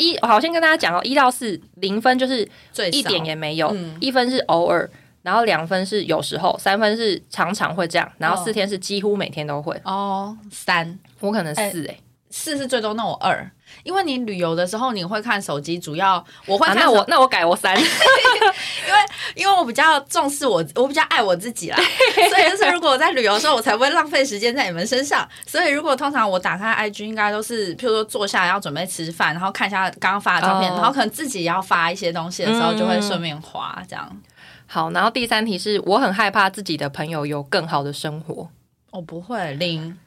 [0.00, 2.48] 一，好，先跟大家讲哦，一到四，零分就是
[2.90, 4.90] 一点也没有，一分是偶尔，
[5.22, 9.80] 然后两分是有时候，三分是常常会这样，然后四天是几乎每天都会。
[9.84, 11.96] 哦，三，我可能四哎。
[12.30, 13.50] 四是最多，那我二，
[13.82, 16.76] 因为你旅游的时候你会看手机，主要我会看。
[16.76, 18.98] 那我那我改我三， 因为
[19.34, 21.76] 因为我比较重视我，我比较爱我自己啦。
[22.30, 25.28] 所以就是如果我在旅游的时候，我才不会浪费时间在你们身上。
[25.44, 34.22] 所以如果通常我打开 IG，应该都是譬如说坐下来要准备吃饭，然后看一下刚刚发的照片，然后可能自己要发一些东西的时候，就会顺便滑这样。
[34.66, 38.48] 好，然后第三题是我很害怕自己的朋友有更好的生活。
[38.92, 39.98] 我不会零，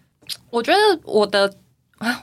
[0.50, 1.54] 我觉得我的。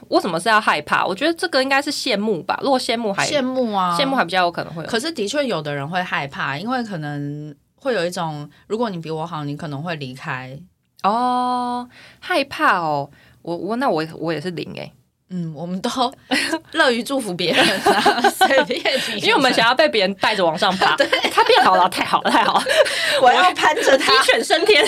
[0.07, 1.05] 我怎么是要害怕？
[1.05, 2.59] 我觉得这个应该是羡慕吧。
[2.61, 4.83] 如果羡慕还羡慕啊，羡慕还比较有可能会。
[4.85, 10.57] 可是的确有的人会害怕，因为可能会有一种，如果你比我好，你可能会离开
[11.03, 11.89] 哦。
[12.19, 13.09] 害怕哦，
[13.41, 14.91] 我我那我我也是零哎。
[15.33, 15.89] 嗯，我们都
[16.73, 18.81] 乐于祝福别人啊，随便
[19.23, 20.93] 因为我们想要被别人带着往上爬。
[20.99, 22.63] 对，他变好了，太好了，太好了，
[23.23, 24.85] 我要攀着他，鸡犬升天。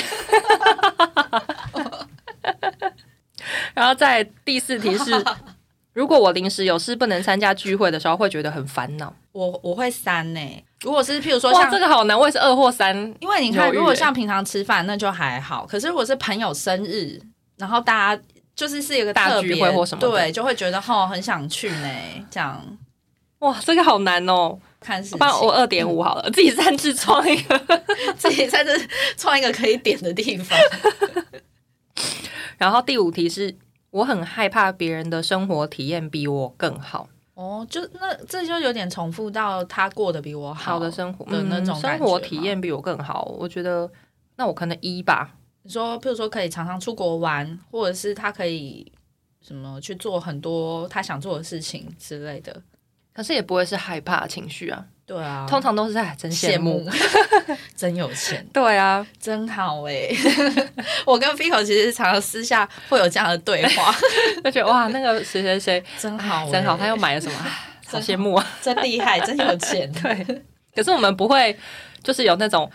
[3.74, 5.12] 然后在第四题是，
[5.94, 9.14] 如果我临时有事不能参加聚会的时候，会觉得很烦恼。
[9.32, 10.64] 我我会三呢。
[10.82, 12.96] 如果是譬如说，像这个好难，我也是二或三。
[13.20, 15.66] 因为你看，如果像平常吃饭，那就还好。
[15.66, 17.20] 可是如果是朋友生日，
[17.58, 18.24] 然后大家
[18.56, 21.90] 就是是一个大聚会或什么，对，就会觉得哦，很想去呢。
[22.30, 22.62] 这样，
[23.40, 24.60] 哇，这个好难哦。
[24.80, 27.58] 看是，帮我二点五好了，自己擅自创一个，
[28.18, 28.72] 自己在这
[29.16, 30.60] 创一个可以点的地方。
[32.58, 33.56] 然后第五题是
[33.92, 43.89] 我很害怕别人的生活体验比我更好哦，就那这就有点重复到他过得比我好的生活的那种生活体验比我更好，我觉得
[44.36, 45.36] 那我可能一吧。
[45.63, 48.92] 你说，譬如说可以常常出国玩，或者是他可以
[49.42, 52.62] 什么去做很多他想做的事情之类的，
[53.13, 54.86] 可是也不会是害怕情绪啊。
[55.06, 56.89] 对啊，通常都是在真羡慕，
[57.76, 58.46] 真有钱。
[58.54, 60.10] 对啊，真好哎！
[61.06, 63.94] 我跟 Fico 其实常常私下会有这样的对话，
[64.46, 67.38] 就觉得哇，那个谁谁谁真好，真好，他又买了什么？
[67.86, 68.48] 好羡慕啊！
[68.62, 69.92] 真厉害，真有钱。
[70.02, 71.56] 对，可是我们不会，
[72.02, 72.68] 就是有那种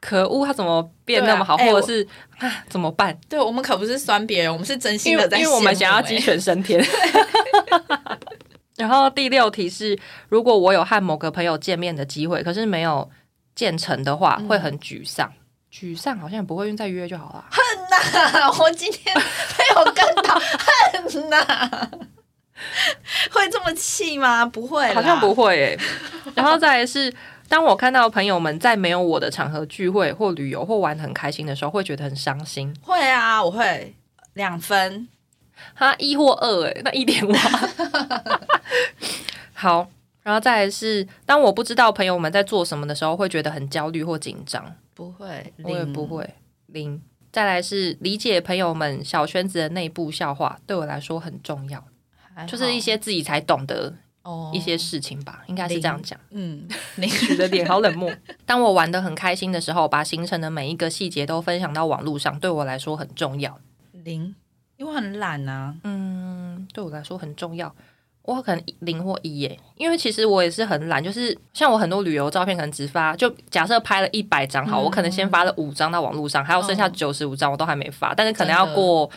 [0.00, 2.06] 可恶，他怎么变那么好，或者是
[2.38, 3.14] 啊怎么办？
[3.28, 6.82] 对我们可不是酸别人，我们是真心的在，因为我们想要鸡犬升天。
[8.82, 9.96] 然后第六题是，
[10.28, 13.08] 如果我有和某个朋友见面的机会，可是没有
[13.54, 15.32] 建成的话，会很沮丧。
[15.72, 17.44] 沮丧好像也不会用，再约就好了。
[17.48, 18.60] 恨呐！
[18.60, 21.88] 我今天没有跟到，恨呐！
[23.30, 24.44] 会这么气吗？
[24.44, 25.78] 不会，好像不会诶。
[26.34, 27.14] 然后再来是，
[27.48, 32.74] 当我看到朋友们在没有我的场合聚会或旅游或玩的很开心的时候，会觉得很伤心。
[32.82, 33.94] 会啊，我会
[34.34, 35.06] 两分。
[35.74, 37.32] 他一或二哎，那一点五。
[39.52, 39.88] 好，
[40.22, 44.74] 然后再来是，当我不知道朋友们在做什么的时候，会觉得很焦虑或紧张。
[44.94, 46.28] 不会，我也不会。
[46.66, 47.00] 零。
[47.30, 51.82] 再来是理解朋友们小圈子的内部笑话，对我来说很重要。
[52.46, 53.94] 就是一些自己才懂得
[54.52, 56.18] 一些事情吧，应该是这样讲。
[56.30, 58.12] 嗯，你的脸好冷漠。
[58.44, 63.58] 当我玩的很开心的时候，把行程的每一个细节都分享到网络上，对我来说很重要。
[63.92, 64.34] 零。
[64.82, 67.72] 因为很懒啊，嗯，对我来说很重要。
[68.22, 79.08] 我可能零或一耶，因为其实我也是很懒，就是像我很多旅游照片可能只发，就假设拍了一百张好，我可能先发了五张到网络上，还有剩下九十五张我都还没发，但是可能要过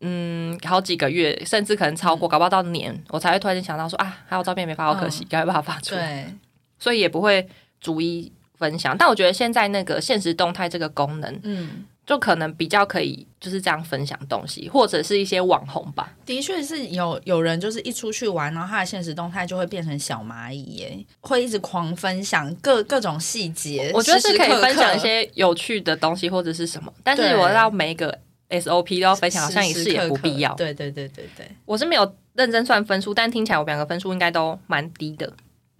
[0.00, 6.24] 嗯好几个月，甚至可能超过，搞不好到年我才会突然间想到说啊，还有照片没发，好可惜，赶快把它发出来。
[6.24, 6.34] 对，
[6.80, 7.48] 所以也不会
[7.80, 8.96] 逐一分享。
[8.96, 16.14] 但我觉得现在那个现实动态这个功能，嗯，就可能比较可以就是这样分享东西，或者是一些网红吧。
[16.24, 23.90] 的确是有有人就是一出去玩，然后他的现实动态就会变成小蚂蚁耶，会一直狂分享各各种细节。
[23.92, 28.16] 我觉得是可以分享一些有趣的东西或者是什么，但是对我要每一个
[28.50, 30.54] SOP 都要分享，好像也是也不必要。
[30.54, 35.32] 对对对对对，我是没有认真算分数，但听起来我们两个分数应该都蛮低的。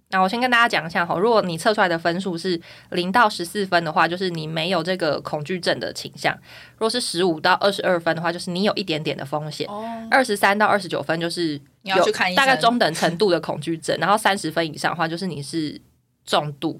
[0.09, 2.59] 那我先跟大家讲一下哈，如果你测出来的分数是
[2.91, 6.33] 零到十四分的话，就是你没有这个恐惧症的倾向；
[6.75, 15.79] 如果是十五到二十二分的话，就是你有一点点的风险；哦，二十三到二十九分就是你要有大概中等程度的恐惧症，然后三十分以上的话，就是你是
[16.25, 16.79] 重度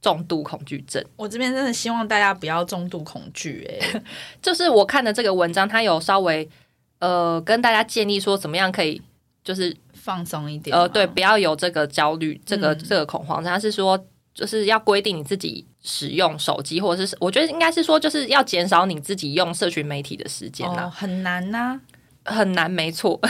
[0.00, 1.04] 重度恐惧症。
[1.16, 4.02] 我这边真的希望大家不要重度恐惧，哎，
[4.40, 6.48] 就是我看的这个文章，它有稍微
[7.00, 9.02] 呃跟大家建议说怎么样可以
[9.42, 10.76] 就是放松一点。
[10.76, 13.42] 呃对，不要有这个焦虑，这个、嗯这个恐慌。
[13.44, 14.02] 他是说
[14.34, 20.84] 就是要规定你自己使用手机，或者是我觉得应该是说就是要减少你自己用社群媒体的时间啦。
[20.84, 21.80] 哦，很难呐、
[22.24, 23.20] 很难，没错。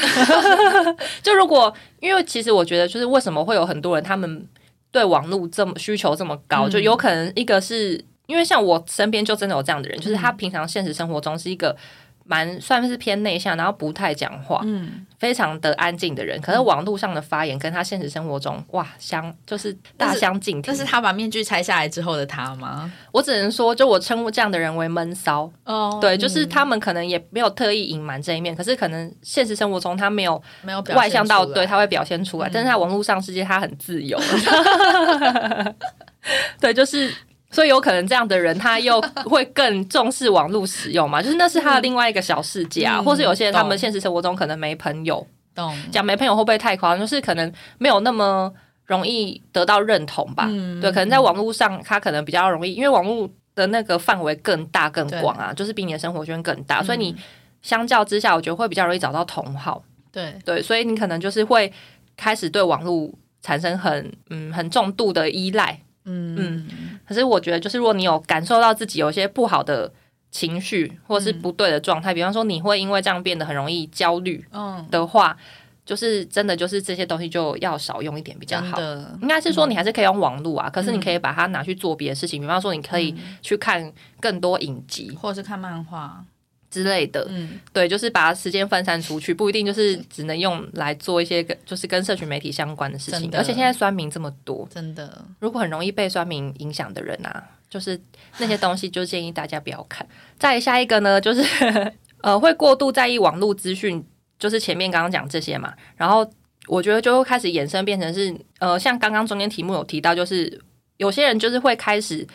[1.23, 4.47] 就如果因为其实我觉得就是为什么会有很多人他们
[4.91, 11.77] 对网络这么需求这么高，嗯就有可能一个是因为像我身边就真的有这样的人，就是嗯他平常现实生活中是一个
[12.31, 16.41] 蛮算是偏内向，然后不太讲话，嗯，非常的安静的人。
[16.41, 20.79] 可是网络上的发言跟他现实生活中哇相就是大相径庭这。
[20.79, 22.93] 是他把面具拆下来之后的他吗？
[23.11, 25.51] 我只能说，就我称呼这样的人为闷骚。
[25.65, 34.17] 哦对，就是他们可能也没有特意隐瞒这一面，可是可能现实生活中他没有没有外向到对他会表现出来，嗯但是在网络上世界他很自由，
[36.61, 37.13] 对，就是
[37.51, 45.77] 所以有可能这样的人他又会更重视网络使用嘛， 就是那是他的另外一个小世界啊，嗯或是有些人他们现实生活中可能没朋友，懂。
[45.91, 47.01] 讲没朋友会不会太夸张？
[47.01, 48.53] 就是可能没有那么
[48.87, 57.15] 容易得到认同吧，嗯对，可能在网络上他可能比较容易，因为网络的那个范围更大更广啊，就是比你的生活圈更大，所以你
[57.63, 59.83] 相较之下，我觉得会比较容易找到同好。
[60.13, 60.35] 对。
[60.45, 61.73] 对，所以你可能就是会
[62.17, 63.11] 开始对网络
[63.43, 65.79] 产生很嗯很重度的依赖。
[66.05, 66.35] 嗯。
[66.39, 66.67] 嗯
[67.11, 69.93] 可是我觉得，就是如果你有感受到自己有一些不好的
[70.31, 75.37] 情绪或者是不对的状态，比方说你会因为这样变得很容易焦虑嗯，的话，
[75.85, 78.81] 就是真的就是这些东西就要少用一点比较好。
[79.21, 85.11] 应该是说你还是可以用网络啊，可是你可以把它拿去做别的事情，比方说你可以去看更多影集。
[85.21, 86.25] 或者是看漫画，
[86.71, 87.27] 之类的。
[87.29, 98.01] 嗯，对，就是把时间分散出去，不一定就是只能用来做一些跟就是跟社群媒体相关的事情而且现在酸民这么多，真的，如果很容易被酸民影响的人啊，就是
[98.39, 100.07] 那些东西就建议大家不要看。
[100.39, 104.05] 再下一个呢，就是呃会过度在意网络资讯，
[104.39, 106.29] 就是前面刚刚讲这些嘛，然后
[106.69, 110.61] 我觉得就会开始衍生变成是呃，像刚刚中间题目有提到，就是
[110.99, 112.27] 有些人就是会开始。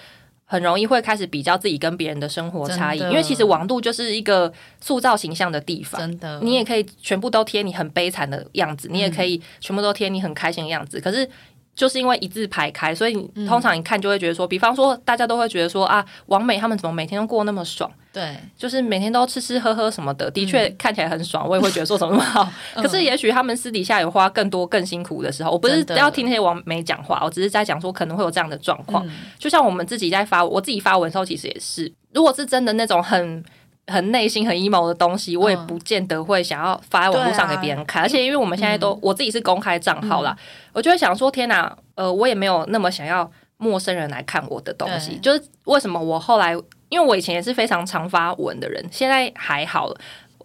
[0.45, 5.99] 很容易会开始比较自己跟别人的生活差异，因为其实网度就是一个塑造形象的地方。
[5.99, 11.01] 真的，你也可以全部都贴你很悲惨的样子，你也可以全部都贴你很开心的样子。
[11.01, 11.27] 可是
[11.75, 22.49] 就是因为一字排开，所以你通常一看就会觉得说，比方说大家都会觉得说啊，王美他们怎么每天都过那么爽，对，就是每天都吃吃喝喝什么的，的确看起来很爽，我也会觉得说怎么那么好。
[22.81, 25.97] 可是也许他们私底下有花更多更辛苦的时候，我不是真的。
[25.97, 29.05] 要听那些王美讲话，我只是在讲说可能会有这样的状况。
[29.05, 29.11] 嗯。
[29.37, 33.43] 就像我们自己在发，我自己发文的时候，其实也是，如果是真的那种很
[33.87, 38.01] 很内心很 emo 的东西，我也不见得会想要发在网络上给别人看。
[38.01, 40.35] 而且因为我们现在都、我自己是公开账号啦，
[40.73, 45.17] 我就会想说，天哪，呃，我也没有那么想要陌生人来看我的东西。
[45.19, 46.53] 就是为什么我后来，
[46.89, 49.97] 因为我以前也是非常常发文的人，现在还好了。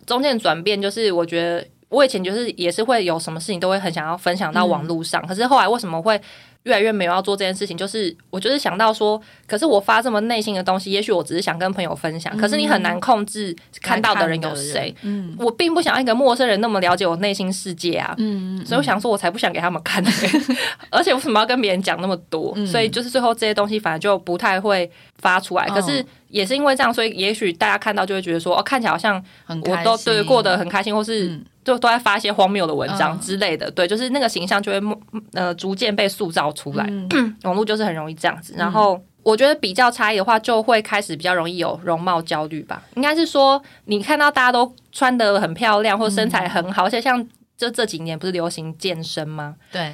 [0.06, 6.20] 中间转变就是，我觉得我以前就是也是会有什么事情都会很想要分享到网络上，可是后来为什么会
[6.64, 7.76] 越来越没有要做这件事情？
[7.76, 14.94] 就是我就是想到说，可是我发这么内心的东西，也许我只是想跟朋友分享，可是你很难控制看到的人有谁。
[15.02, 20.04] 嗯我并不想要一个陌生人那么了解我内心世界啊，嗯，所以我想说，我才不想给他们看、
[20.90, 22.52] 而且为什么要跟别人讲那么多？
[22.56, 24.90] 嗯所以就是最后这些东西反而就不太会
[25.20, 25.64] 发出来。
[25.66, 33.70] 哦可是也是因为这样，所以也许大家看到就会觉得说，哦，看起来好像我都对过得很开心，或是嗯就都在发一些荒谬的文章嗯之类的。
[33.70, 34.96] 对，就是那个形象就会
[35.34, 36.84] 呃逐渐被塑造出来。
[36.88, 39.00] 嗯 网络就是很容易这样子，然后。
[39.22, 42.82] 我觉得比较差异的话，就会开始比较容易有容貌焦虑吧。
[42.94, 47.22] 应该是说，你看到大家都穿得很漂亮，或身材很好，而且像
[47.54, 49.56] 就这几年不是流行健身吗？
[49.70, 49.92] 对，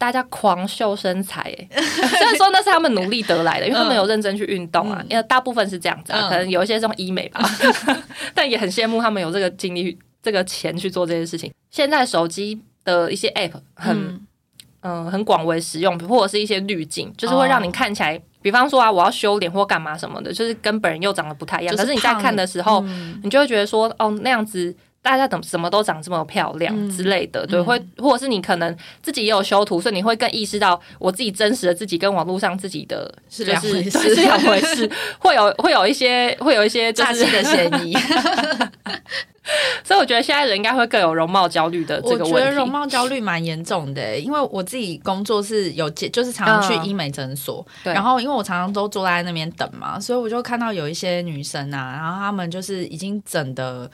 [0.00, 5.06] 大家狂秀身材、欸， 虽然说那是他们努力得来的， 因为他们有认真去运动啊，嗯。
[5.10, 6.28] 因为大部分是这样子啊，嗯。
[6.30, 7.42] 可能有一些这种医美吧，
[8.32, 11.52] 但也很羡慕他们有这个精力、这个钱去做这些事情。
[11.70, 14.26] 现在手机的一些 app 很嗯。
[14.82, 21.76] 嗯、很广为使用，或者是一些滤镜，就是会让你看起来，比方说啊，我要修脸或干嘛什么的，就是跟本人又长得不太一样。
[21.76, 23.20] 是可是你在看的时候，嗯。
[23.22, 37.96] 你就会觉得说，哦，那样子大家怎么什么都长这么漂亮嗯之类的，对，嗯会或者是你可能自己也有修图，所以你会更意识到我自己真实的自己跟网络上自己的是就是两回事是两回事， 会有会有一些会有一些就是诈欺，的嫌疑。
[39.82, 42.52] 所以我觉得现在人应该会更有容貌焦虑的这我觉得。
[42.52, 53.90] 容貌焦虑蛮严重的，因为我自己工作是有接，就是常常去嗯医美诊所，对然后因为我常常都坐在那边等嘛，所以我就看到有一些女生啊，然后她们就是已经整的。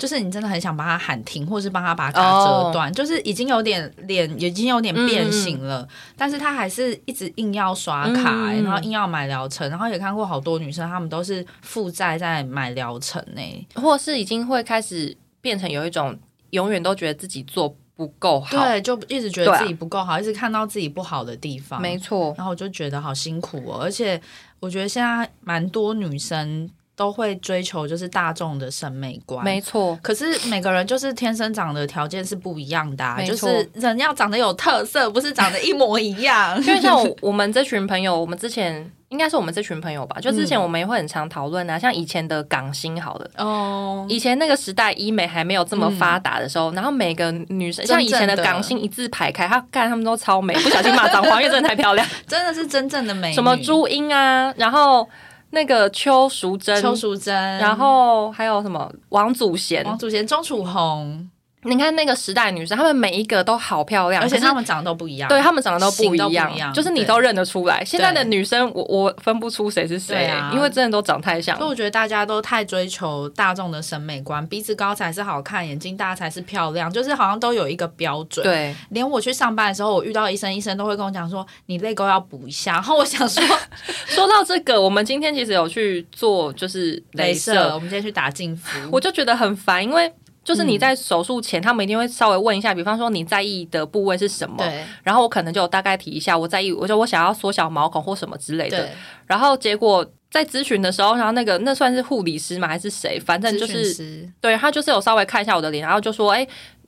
[0.00, 5.86] 就是你真的很想帮他喊停，或是帮他把卡折断就是已经有点脸已经有点变形了，
[6.16, 16.18] 但是他还是一直硬要刷卡、欸嗯嗯然后硬要买疗程，然后也看过好多女生，她们都是负债在买疗程呢、或是已经会开始变成有一种
[16.50, 24.20] 永远都觉得自己做不够好，对，就一直觉得自己不够好，一直看到自己不好的地方，没错，然后我就觉得好辛苦哦，而且
[24.58, 26.68] 我觉得现在蛮多女生
[27.00, 36.54] 都会追求就是大众的审美观，没错，可是每个人就是天生长的条件是不一样的、啊，就是人要长得有特色，不是长得一模一样。
[36.62, 43.30] 因为像我我们这群朋友，我们之前应该是我们这群朋友吧，就之前我们也会很常讨论啊，像以前的港星好了。
[43.38, 52.06] 哦，以前那个时代，医美还没有这么发达的时候，然后每个女生，像以前的的港星一字排开，她干他们都超美，不小心骂脏话，因为真的太漂亮。
[52.28, 55.08] 真的是真正的美，什么朱茵啊，然后
[55.50, 61.28] 那个邱淑贞，邱淑贞，然后还有什么王祖贤，王祖贤、钟楚红，
[61.64, 67.84] 你看那个时代女生，她们每一个都好漂亮，而且她们长得都不一样，对她们长得都不一样，就是你都认得出来。
[67.84, 71.68] 现在的女生，我我分不出谁是谁、因为真的都长太像所以。
[71.68, 82.72] 我觉得大家都太追求大众的审美观，鼻子高才是好看，眼睛大才是漂亮，就是好像都有一个标准。，对，连我去上班的时候，我遇到医生，医生都会跟我讲说你泪沟要补一下。
[82.72, 83.44] 然后我想说，
[84.08, 90.10] 说到这个，我们今天其实有去做就是镭射，我们今天去打净肤，我就觉得很烦，因为
[90.50, 98.88] 就是你在手术前，他们一定会稍微问一下，比方说你在意的部位是什么，对然后我可能就大概提一下，我在意，我就我想要缩小毛孔或什么之类的，对，
[99.28, 102.66] 然后结果在咨询的时候，然后那个那算是护理师吗？
[102.66, 103.20] 还是谁？
[103.20, 106.44] 反正就是对他就是有稍微看一下我的脸，然后就说，哎、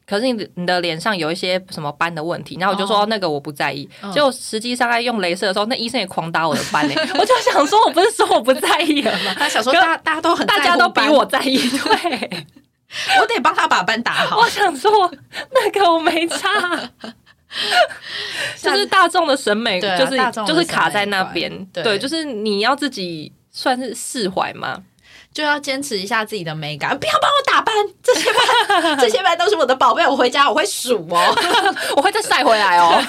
[0.06, 3.88] 可是你的你的脸上有一些什么斑的问题，然后我就说、那个我不在意。
[4.02, 9.34] 嗯结果实际上在用镭射的时候，那医生也狂打我的斑哎、我就想说，我不是说我不在意了吗？
[9.38, 12.46] 他想说大大家都很大家都比我，在意，对，
[13.20, 14.48] 我得帮他把班打好我。
[14.48, 14.90] 想说
[15.50, 16.48] 那个我没差，
[18.60, 24.82] 就是大众的审美，啊就是就是卡在那边对，就是你要自己算是释怀嘛，
[25.32, 31.34] 就要坚持一下自己的美感，不要帮我打扮，这些班 这些班都是我的宝贝，我回家我会数哦，
[31.96, 33.02] 我会再晒回来哦。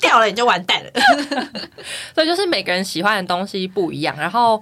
[0.00, 0.90] 掉了你就完蛋了。
[2.14, 4.60] 所以就是每个人喜欢的东西不一样，然后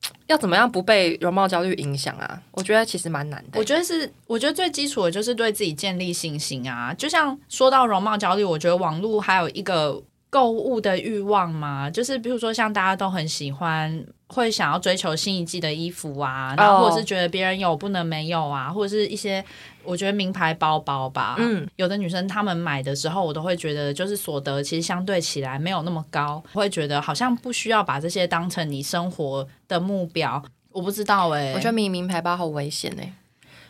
[0.26, 2.40] 要怎么样不被容貌焦虑影响啊？
[2.52, 3.58] 我觉得其实蛮难的。
[3.58, 6.94] 我觉得是，我觉得最基础的就是对自己建立信心啊。
[6.94, 14.04] 就像说到容貌焦虑，我觉得网络还有一个购物的欲望嘛，就是比如说像大家都很喜欢。
[14.28, 19.44] 会想要追求新一季的衣服啊，然后或者是觉得别人有不能没有啊，或者是一些
[19.86, 30.42] 我觉得名牌包包吧，嗯，有的女生她们买的时候，我都会觉得就是所得其实相对起来没有那么高，我会觉得好像不需要把这些当成你生活的目标。
[30.70, 33.12] 我不知道哎、我觉得迷名牌包好危险哎、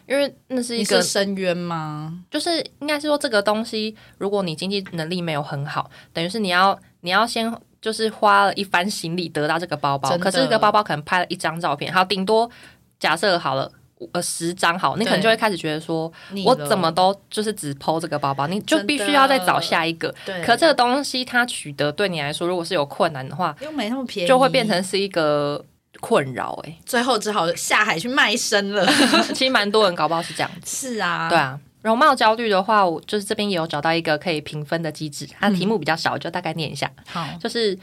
[0.08, 2.24] 因为那是一个深渊吗？
[2.30, 12.50] 就是应该是说这个东西，如果你经济能力没有很好，等于是你要你要先就是花了一番心力得到这个包包，可是这个包包可能拍了一张照片，好顶多
[12.98, 13.70] 假设好了。
[14.12, 16.12] 呃，十张好，你可能就会开始觉得说，
[16.44, 20.14] 我怎么都就是只剖这个包包，你就必须要再找下一个。
[20.24, 20.42] 对？
[20.44, 25.64] 可这个东西它取得对你来说，如果是有困难的话，又没那么便宜，就会变成是一个
[26.00, 26.52] 困扰。
[26.64, 28.86] 哎，最后只好下海去卖身了。
[29.34, 30.76] 其实蛮多人搞不好是这样子。
[30.92, 37.78] 是啊，对啊，容貌焦虑的话，我就是这边也有找到一个可以评分的机制，它题目比较少，我就大概念一下，好，就是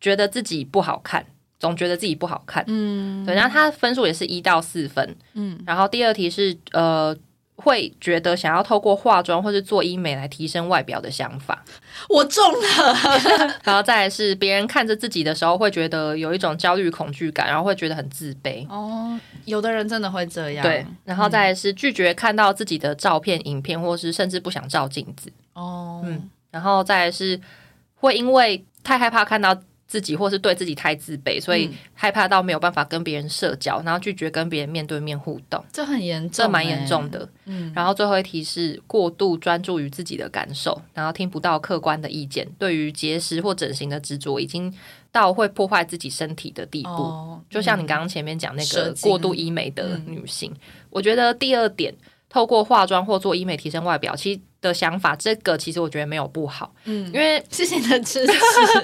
[0.00, 1.24] 觉得自己不好看，
[1.62, 2.64] 总觉得自己不好看。
[2.66, 5.16] 嗯，对，然后他分数也是一到四分。
[5.34, 7.16] 嗯，然后第二题是呃，
[7.54, 11.64] 会觉得想要透过化妆或是做医美来提升外表的想法，
[12.10, 13.58] 我中了。
[13.62, 18.66] 然后再来是别人看着自己的时候会觉得有一种焦虑恐惧感，然后会觉得很自卑。
[18.68, 20.64] 哦，有的人真的会这样。
[20.64, 25.32] 对，然后再来是拒绝看到自己的照片、影片，或是甚至不想照镜子。
[25.52, 27.40] 哦，嗯，然后再来是
[27.94, 29.56] 会因为太害怕看到。
[29.92, 37.28] 自己或是对自己太自卑，所以害怕到没有办法跟别人社交，然后拒绝跟别人面对面互动，这很严重，这蛮严重的。
[37.44, 44.72] 嗯，然后最后一题是过度专注于自己的感受，然后听不到客观的意见，对于节食或整形的执着已经
[45.10, 47.38] 到会破坏自己身体的地步。
[47.50, 50.50] 就像你刚刚前面讲那个过度医美的女性，
[50.88, 51.94] 我觉得第二点，
[52.30, 54.40] 透过化妆或做医美提升外表，其实。
[54.62, 58.32] 的想法，这个其实我觉得没有不好，嗯，因为谢谢你的支持，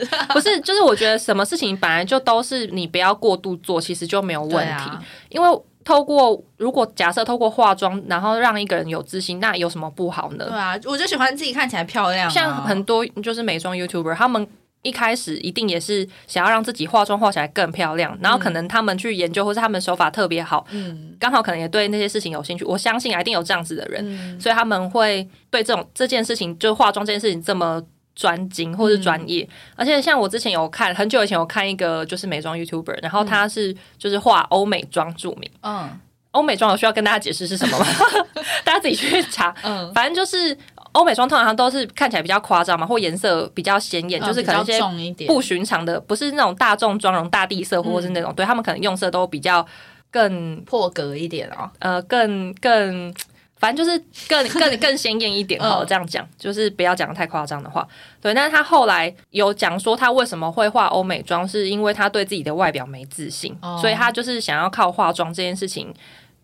[0.34, 4.90] 不是，就是我觉得什么事情本来就都是你不要过度做，其实就没有问题。
[5.30, 10.44] 因为透过如果假设透过化妆，然后让一个人有自信，那有什么不好呢？
[10.46, 12.28] 对啊，我就喜欢自己看起来漂亮。
[12.28, 14.46] 像很多就是美妆 YouTuber，他们。
[14.82, 22.64] 一开始一定也是想要让自己化妆化起来更漂亮，然后可能他们去研究，或是他们手法特别好，嗯，刚好可能也对那些事情有兴趣。
[22.64, 27.82] 我相信一定有这样子的人，所以他们会对这种这件事情，就化妆这件事情这么
[28.14, 29.46] 专精或是专业。
[29.74, 35.90] 而且像我之前有看很久以前有看一个就是美妆 YouTuber，然后他是就是画欧美妆著名，嗯，
[36.30, 37.86] 欧美妆有需要跟大家解释是什么吗？
[38.64, 40.56] 大家自己去查，嗯，反正就是。
[40.98, 49.64] 欧美妆通常都是看起来比较夸张嘛，或颜色比较鲜艳，就是可能一些不寻常的，不是那种大众妆容大地色，或者是那种对他们可能用色都比较
[50.10, 53.14] 更破格一点哦，呃，更更
[53.58, 53.96] 反正就是
[54.28, 55.84] 更 更更鲜艳一点好。
[55.84, 57.86] 这样讲就是不要讲太夸张的话。
[58.20, 65.94] 对，但是他后来有讲说他为什么会化欧美妆，是因为他对自己的外表没自信，所以他就是想要靠化妆这件事情，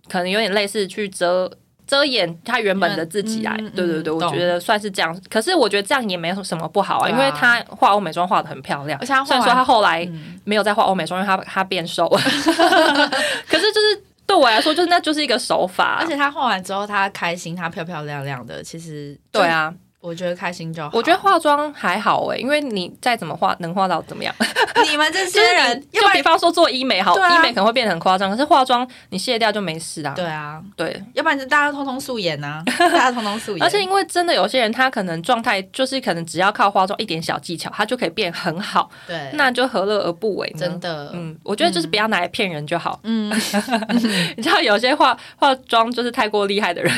[0.08, 1.50] 可能有点类似去遮。
[1.86, 5.18] 遮掩他原本的自己来，对对对，我觉得算是这样。
[5.28, 8.98] 可是我觉得这样也没有什么不好啊，因为他画欧美妆画的很漂亮。
[9.04, 10.08] 虽然说他后来
[10.44, 12.18] 没有再画欧美妆，因为他他变瘦了。
[13.46, 15.98] 可是就是对我来说，就是那就是一个手法。
[16.00, 18.62] 而且他画完之后，他开心，他漂漂亮亮的。
[18.62, 19.74] 其实对啊。
[20.04, 20.90] 我觉得开心就好。
[20.92, 24.34] 我觉得化妆还好哎，因为你再怎么化，能化到怎么样？
[24.90, 30.12] 你们这些人，就比方说做医美，好，医美可能会变得很夸张，可是化妆你卸掉就没事啊。
[30.14, 33.62] 对啊，对，要不然就大家通通素颜呐，大家通通素颜。
[33.64, 38.90] 而且因为真的有些人，他可能状态就是可能只要靠化妆一点小技巧，他就可以变很好。
[39.06, 40.58] 对，那就何乐而不为呢？
[40.60, 43.00] 真的，嗯，我觉得就是不要拿来骗人就好。
[43.04, 43.32] 嗯，
[44.36, 46.92] 你知道有些化化妆就是太过厉害的人，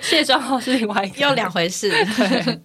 [0.00, 1.41] 卸妆后是另外一个。
[1.42, 2.60] 两回事， 对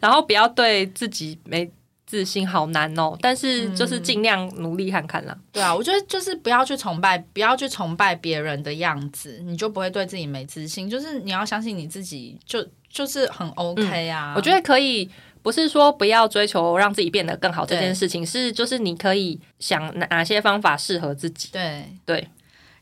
[0.00, 1.70] 然后不要对自己没
[2.06, 3.16] 自信，好难哦。
[3.20, 5.36] 但是就是尽量努力看看啦。
[5.50, 10.88] 对啊，我觉得就是不要去崇拜，不要去崇拜别人的样子，你就不会对自己没自信。
[10.88, 14.34] 就是你要相信你自己，就就是很 OK 啊。
[14.36, 15.10] 我觉得可以，
[15.42, 21.48] 不是说不要追求让自己变得更好这件事情，是就是你可以想哪哪些方法适合自己。
[21.50, 22.28] 对对。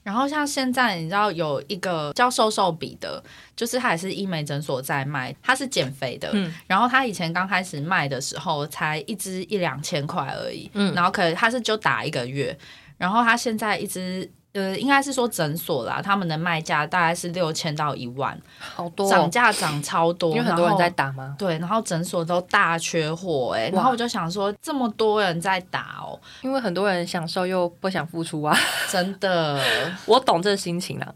[0.05, 3.20] 然后像现在你知道有一个叫瘦瘦笔的，
[3.57, 6.30] 就是他也是医美诊所在卖，它是减肥的。
[6.34, 10.70] 嗯，然后它以前刚开始卖的时候才一支一两千块而已。
[10.74, 12.57] 嗯，然后可能它是就打一个月，
[12.96, 14.30] 然后它现在一支。
[14.55, 21.34] 呃，应该是说诊所啦，他们的卖价大概是六千到一万，好多，涨价涨超多，因为很多人在打吗？
[21.36, 28.57] 对，然后诊所都大缺货，哎，然后我就想说，这么多人在打哦，因为很多人享受又不想付出啊，
[28.88, 29.61] 真的，
[30.07, 31.14] 我懂这心情啊。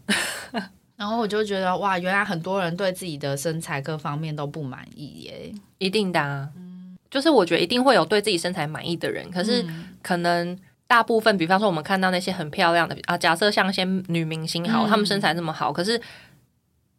[0.97, 6.19] 然后我就觉得，哇，原来很多人对自己的身材各方面都不满意耶，一定的，
[6.57, 9.65] 嗯，就是我觉得一定会有对自己身材满意的人，可是
[10.03, 10.59] 可能。
[10.89, 16.01] 大部分，比方说我们看到那些很漂亮的啊，假设像一些女明星好，她们身材那么好，可是，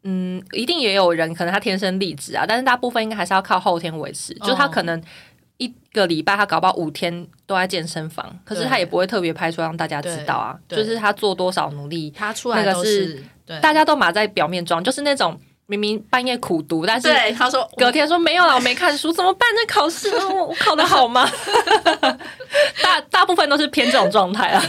[0.05, 5.03] 嗯，一定也有人可能她天生丽质啊，但是大部分应该还是要靠后天维持，就她可能
[5.57, 13.21] 一个礼拜她搞不好五天都在健身房，可是她也不会特别拍出让大家知道啊，就是她做多少努力，她出来那个是
[13.61, 15.37] 大家都码在表面装，就是那种。
[15.71, 19.49] 明明半夜苦读，但是他说隔天说没有了， 我没看书，怎么办？
[19.57, 21.31] 这考试我我考的好吗？
[22.83, 24.63] 大大部分都是偏这种状态啊，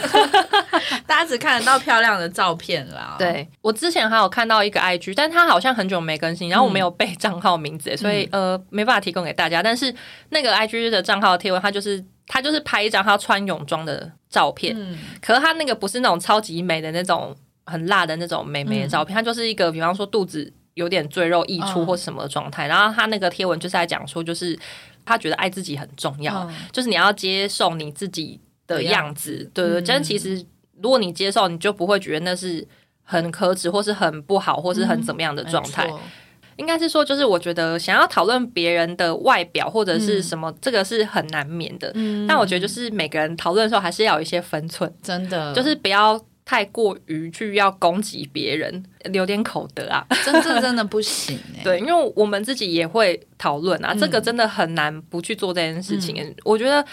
[1.08, 3.16] 大家只看得到漂亮的照片啦。
[3.18, 9.64] 对我之前还有看到一个 IG，但他好像很久没更新，然后我没有背账号名字，所以呃没办法提供给大家。
[9.64, 9.94] 但是
[10.30, 14.76] 那个 IG 的账号贴文，他就是他就是拍一张他穿泳装的照片，
[15.20, 17.36] 可是他那个不是那种超级美的那种
[17.66, 20.54] 很辣的那种美眉的照片，他就是一个比方说肚子。
[20.76, 24.58] 有点赘肉溢出或什么状态，然后他那个贴文就是在讲说，就是
[25.06, 29.82] 他觉得爱自己很重要，就是你要接受你自己的样子，对对。
[29.82, 30.44] 真其实
[30.82, 32.66] 如果你接受，你就不会觉得那是
[33.04, 35.90] 很可耻，或是很不好，或是很怎么样的状态。
[36.58, 41.92] 应该是说，就是我觉得想要讨论别人的外表或者是什么，这个是很难免的。
[41.96, 42.28] 嗯。
[42.28, 45.54] 但我觉得，就是每个人讨论的时候，还是要有一些分寸，真的。
[45.56, 46.20] 就是不要
[46.52, 50.06] 太过于去要攻击别人，留点口德啊。
[50.26, 56.36] 真的真的不行哎、 对，因为我们自己也会讨论啊，嗯这个真的很难不去做这件事情。
[56.44, 56.86] 我觉得。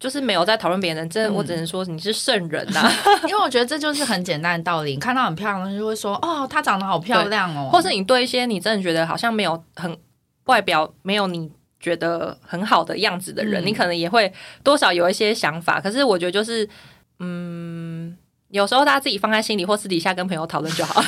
[0.00, 2.92] 就是没有在讨论别人，真的，嗯我只能说你是圣人呐、
[3.26, 4.90] 因为我觉得这就是很简单的道理。
[4.90, 9.96] 你看到很漂亮的人，就会说哦，她长得好漂亮哦，或是你对一些你真的觉得好像没有很
[10.44, 11.50] 外表没有你
[11.80, 14.30] 觉得很好的样子的人，嗯你可能也会
[14.62, 15.80] 多少有一些想法。
[15.80, 16.68] 可是我觉得就是，
[17.20, 18.14] 嗯，
[18.54, 21.02] 有时候大家自己放在心里，或私底下跟朋友讨论就好。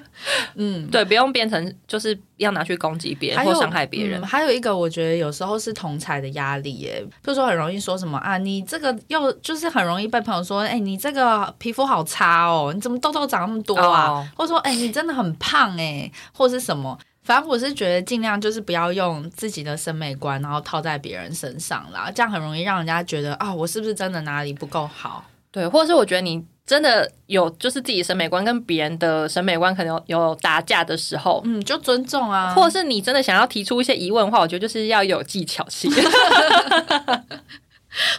[0.56, 0.86] 嗯。
[0.92, 4.26] 对，不用变成就是要拿去攻击别人或伤害别人嗯。
[4.26, 14.08] 还有一个，我觉得有时候是同才的压力耶，比如说很容易说什么啊，你这个又就是很容易被朋友说，哎、你这个皮肤好差哦，你怎么痘痘长那么多啊？
[14.10, 16.98] 哦或者说，哎、你真的很胖哎，或是什么。
[17.22, 25.24] 反正我是觉得尽量就是不要用自己的审美观，然后套在别人身上啦，这样很容易让人家觉得啊，我是不是真的哪里不够好？
[25.52, 31.42] 对，或者是我觉得你真的有就是自己审美观跟别人的审美观可能有有打架的时候。
[31.44, 35.90] 嗯，就尊重啊，或者是你真的想要提出一些疑问的话，我觉得就是要有技巧性。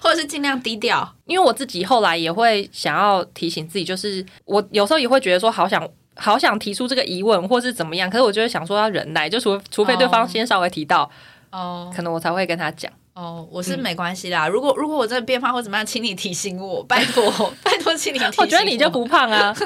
[0.01, 1.15] 或者是尽量低调。
[1.25, 5.87] 因为我自己后来也会想要提醒自己，就是我有时候也会觉得说，好想
[6.17, 11.09] 好想提出这个疑问，或是怎么样，可是我就会想说要忍耐，就除除非对方哦先稍微提到，
[11.51, 12.91] 哦可能我才会跟他讲。
[13.13, 14.47] 哦，我是没关系啦。
[14.47, 17.29] 如果如果我真的变胖或怎么样，请你提醒我，拜托
[17.61, 19.53] 拜托，请你提醒我我觉得你就不胖啊。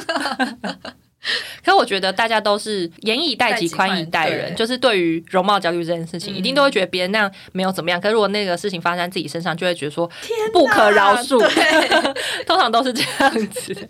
[1.65, 7.99] 可我觉得大家都是严以待己，宽以待人，就是对于容貌焦虑这件事情，嗯一定都会觉得别人那样没有怎么样。
[7.99, 10.07] 可是如果那个事情发生在自己身上，就会觉得说
[10.53, 11.39] 不可饶恕。
[12.45, 13.89] 通常都是这样子。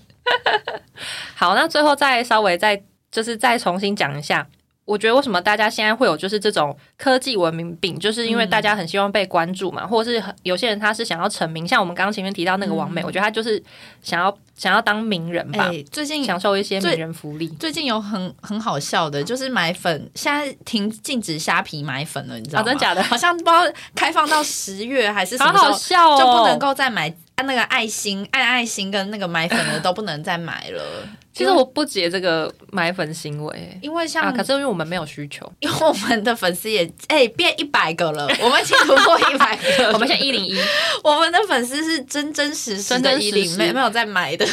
[1.36, 2.82] 好，那最后再稍微再
[3.12, 4.47] 就是再重新讲一下，
[4.86, 13.62] 我觉得为什么大家现在会有就是这种科技文明病，就是因为大家很希望被关注嘛，或者是很有些人他是想要成名，像我们刚刚前面提到那个王美，我觉得他就是
[14.04, 17.48] 想要想要当名人吧，哎、最近享受一些最名人福利。
[17.60, 22.64] 最近有很很好笑的，就是买粉，现在停禁止虾皮买粉了，你知道吗？
[22.64, 23.64] 啊真假的好像不知道
[23.96, 26.20] 开放到十月还是什好么时候，好笑哦！
[26.20, 30.82] 就不能够再买按那个爱心按爱心跟那个买粉的都不能再买了。
[31.34, 33.78] 其实我不解这个买粉行为。
[33.82, 39.92] 因为像、啊，可是因为我们没有需求，因为我们的粉丝也哎、变一百个了， 我们已经突破一百个。
[39.92, 40.58] 我们现在一零一，
[41.04, 44.46] 我们的粉丝是真真实实的一零，没没有在买的。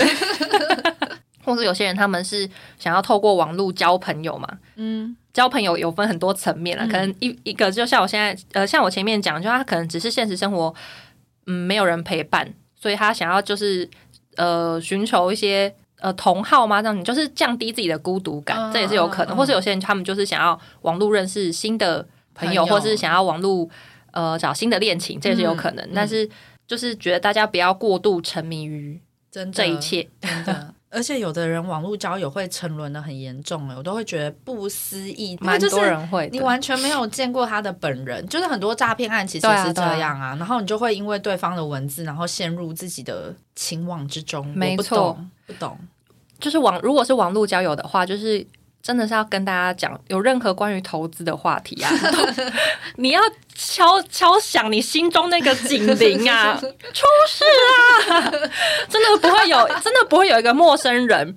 [1.45, 6.89] 或者有些人他们是想要透过网络交朋友嘛，嗯，交朋友有分很多层面了，嗯。
[6.89, 10.73] 可能一一个就像我现在呃，像我前面讲，就他可能只是现实生活
[11.47, 12.53] 嗯没有人陪伴，
[12.83, 13.89] 所以他想要就是
[14.35, 16.83] 呃寻求一些呃同好吗？
[16.83, 19.37] 这样你就是降低自己的孤独感，嗯这也是有可能。
[19.37, 22.05] 或是有些人他们就是想要网络认识新的
[22.35, 23.69] 朋友，朋友或是想要网络
[24.11, 25.87] 呃找新的恋情，这也是有可能。
[25.87, 26.29] 嗯但是
[26.67, 30.09] 就是觉得大家不要过度沉迷于真这一切。
[30.21, 30.72] 真的。
[30.93, 44.47] 而且有的人网络交友会沉沦的很严重哎，我都会觉得不思议，蛮多就是人会，你完全没有见过他的本人，就是很多诈骗案其实是这样啊啊样啊，然后你就会因为对方的文字，然后陷入自己的情网之中。
[44.55, 45.79] 没错懂，不懂。
[46.39, 48.47] 就是网，如果是网络交友的话，就是
[48.83, 51.91] 真的是要跟大家讲，有任何关于投资的话题啊，
[52.97, 53.21] 你要
[53.55, 57.45] 敲敲响你心中那个警铃啊， 出事
[58.11, 58.31] 啊！
[58.89, 61.37] 真的不会有，真的不会有一个陌生人，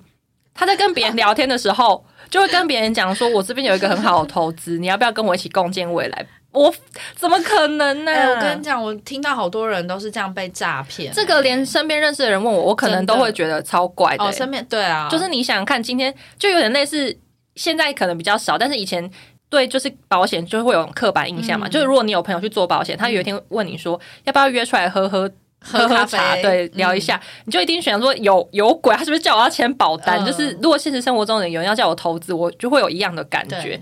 [0.54, 6.26] 他在跟别人聊天的时候，就会跟别人讲说，我这边有一个很好的投资，你要不要跟我一起共建未来？
[6.50, 6.74] 我
[7.14, 11.12] 怎么可能呢、哎、我跟你讲，我听到好多人都是这样被诈骗。
[11.12, 17.14] 这个连身边认识的人问我，我可能都会觉得超怪的、哦，欸身边对啊，就是你想想看，今天就有点类似，
[17.56, 19.10] 现在可能比较少，但是以前。
[19.48, 21.68] 对，就是保险就会有刻板印象嘛。
[21.68, 25.30] 嗯就是如果你有朋友去做保险，他有一天问你说要不要约出来喝喝
[25.60, 30.20] 喝喝茶，对，聊一下，你就一定想说有有鬼，他是不是叫我要签保单？
[30.20, 33.80] 嗯就是如果现实生活中有人要叫我投资，我就会有一样的感觉。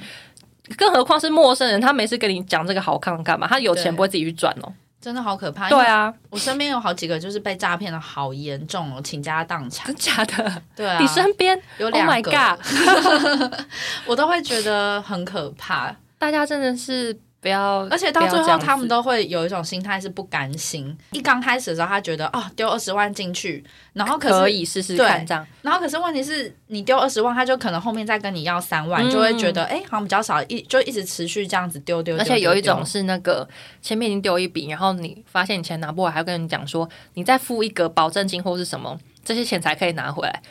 [0.77, 3.49] 更何况是陌生人，他没事跟你讲这个好看干嘛？
[3.49, 4.71] 他有钱不会自己去赚哦。
[5.05, 5.69] 真的好可怕。
[5.69, 9.97] 对，啊，我身边有好几个就是被诈骗的好严重哦，倾家荡产真。
[9.97, 10.63] 假的？
[10.75, 13.61] 对啊，你身边？Oh 有两 my 个 god！
[14.09, 15.95] 我都会觉得很可怕。
[16.19, 20.97] 大家真的是不要，而且到最后，他们都会有一种心态是不甘心。
[21.11, 25.47] 一刚开始的时候，他觉得哦，丢二十万进去，然后可可以试试看这样。
[25.61, 32.17] 然后可是问题是你丢二十万，他就可能后面再跟你要三万，嗯就会觉得哎，好像比较少，一就一直持续这样子丢丢。
[32.17, 33.47] 而且有一种是那个
[33.83, 40.43] 前面已经丢一笔，然后你发现你钱拿不回来，还要跟你讲说你再付一个保证金或是什么，这些钱才可以拿回来。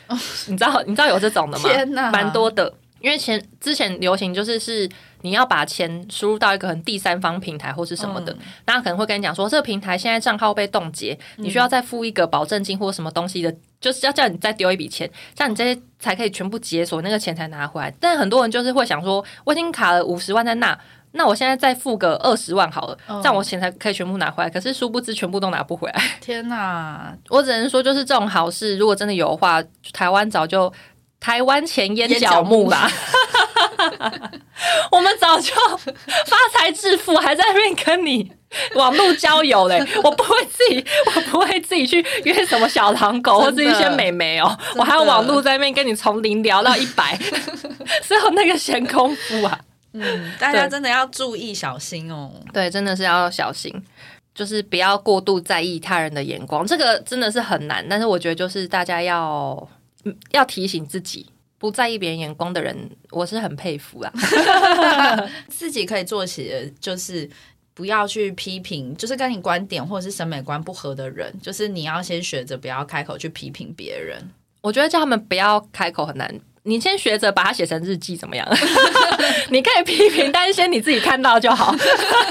[0.46, 1.68] 你知道你知道有这种的吗？
[1.68, 2.72] 天哪蛮多的。
[3.04, 4.88] 因为前之前流行就是是
[5.20, 17.92] 你要把钱输入到一个很第三方平台或是什么的，嗯大家可能会跟你讲说，这个平台现在账号被冻结，你需要再付一个保证金或什么东西的，就是要叫你再丢一笔钱，这样你这些才可以全部解锁，那个钱才拿回来。
[18.00, 20.78] 但很多人就是会想说，我已经卡了五十万在那。
[21.16, 24.50] 那我现在再付个二十万好了，嗯这样我钱才可以全部拿回来。
[24.50, 26.02] 可是殊不知全部都拿不回来。
[26.20, 27.16] 天哪！
[27.28, 30.72] 我只能说，就是这种好事，如果真的有的话，台湾早就
[31.24, 32.86] 台湾前烟角木啦。
[34.92, 38.30] 我们早就发财致富，还在那边跟你
[38.74, 39.82] 网络交友嘞。
[40.04, 47.16] 我不会自己，我不会自己去约什么小狼狗或者一些美眉哦，我还有网络在那边跟你从零聊到一百，
[48.06, 49.58] 只有那个闲工夫啊。
[49.94, 52.30] 嗯，大家真的要注意小心哦。
[52.52, 53.72] 对，真的是要小心，
[54.34, 57.82] 就是不要过度在意他人的眼光，这个真的是很难。
[57.88, 59.68] 但是我觉得，就是大家要嗯
[60.32, 61.26] 要提醒自己，
[61.58, 64.12] 不在意别人眼光的人，我是很佩服啊。
[65.48, 67.28] 自己可以做起的就是。
[67.76, 74.16] 不要去批评，就是跟你观点或者是审美观不合的人，就是你要先学着不要开口去批评别人。
[74.60, 76.32] 我觉得叫他们不要开口很难。
[76.62, 78.48] 你先学着把它写成日记怎么样？
[79.50, 81.74] 你可以批评，但是先你自己看到就好，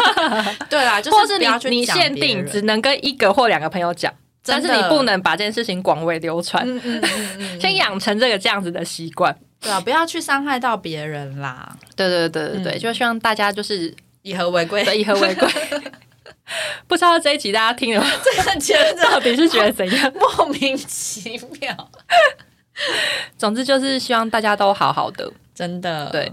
[0.70, 4.14] 对啦，就或是是不要去你你限定只能跟一个或两个朋友讲，
[4.46, 6.64] 但是你不能把这件事情广为流传。
[6.68, 9.36] 嗯嗯嗯嗯， 先养成这个这样子的习惯。
[9.62, 14.84] 对啊，不要去伤害到别人啦，对对对对对，嗯就希望大家就是以和为贵。
[14.84, 15.48] 对以和为贵。
[16.88, 20.12] 不知道这一集大家听了这个觉得到底是觉得怎样？
[20.38, 21.92] 莫名其妙，
[23.38, 25.32] 总之就是希望大家都好好的。
[25.56, 26.32] 真的对。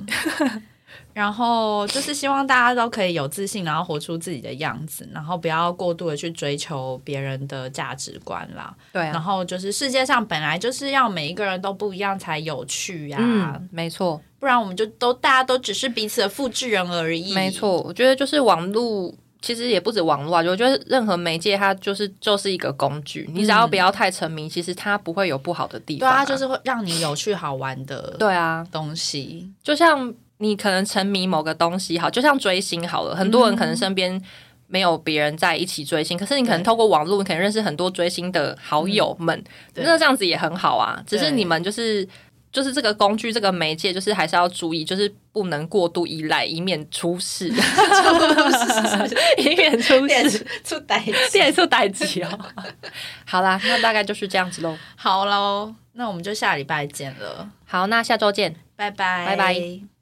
[1.12, 8.74] 然后就是希望大家都可以有自信，然后活出自己的样子，然后不要过度的去追求别人的价值观啦。
[8.92, 17.32] 对然，后就是世界上本来就是要每一个人都不一样才有趣呀、嗯，没错，不然我们就都大家都只是彼此的复制人而已。
[17.34, 17.80] 没，错。
[17.82, 19.14] 我觉得就是网络。
[19.42, 29.50] 其实也不止网络啊，我觉得任何媒介它就是就是一个工具，你只要不要太沉迷，其实它不会有不好的地方、对啊，就是会让你有趣好玩的对啊，东西。
[29.62, 30.12] 就像
[30.42, 34.20] 你可能沉迷某个东西，好，就像追星好了，很多人可能身边
[34.66, 41.02] 没有别人在一起追星，可是你可能透过网络，你可能认识很多追星的好友们，对那这样子也很好啊。
[41.06, 42.08] 只是你们就是
[42.50, 47.52] 就是这个工具，这个媒介，就是还是要注意，就是不能过度依赖，以免出事，
[49.36, 52.38] 以免出事，出歹电出代机哦。
[53.26, 54.74] 好啦，那大概就是这样子喽。
[54.96, 58.56] 好喽，那我们就下礼拜见了，好，那下周见。
[58.74, 59.99] 拜拜，拜拜。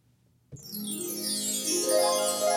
[0.79, 0.91] Thank
[2.43, 2.48] you.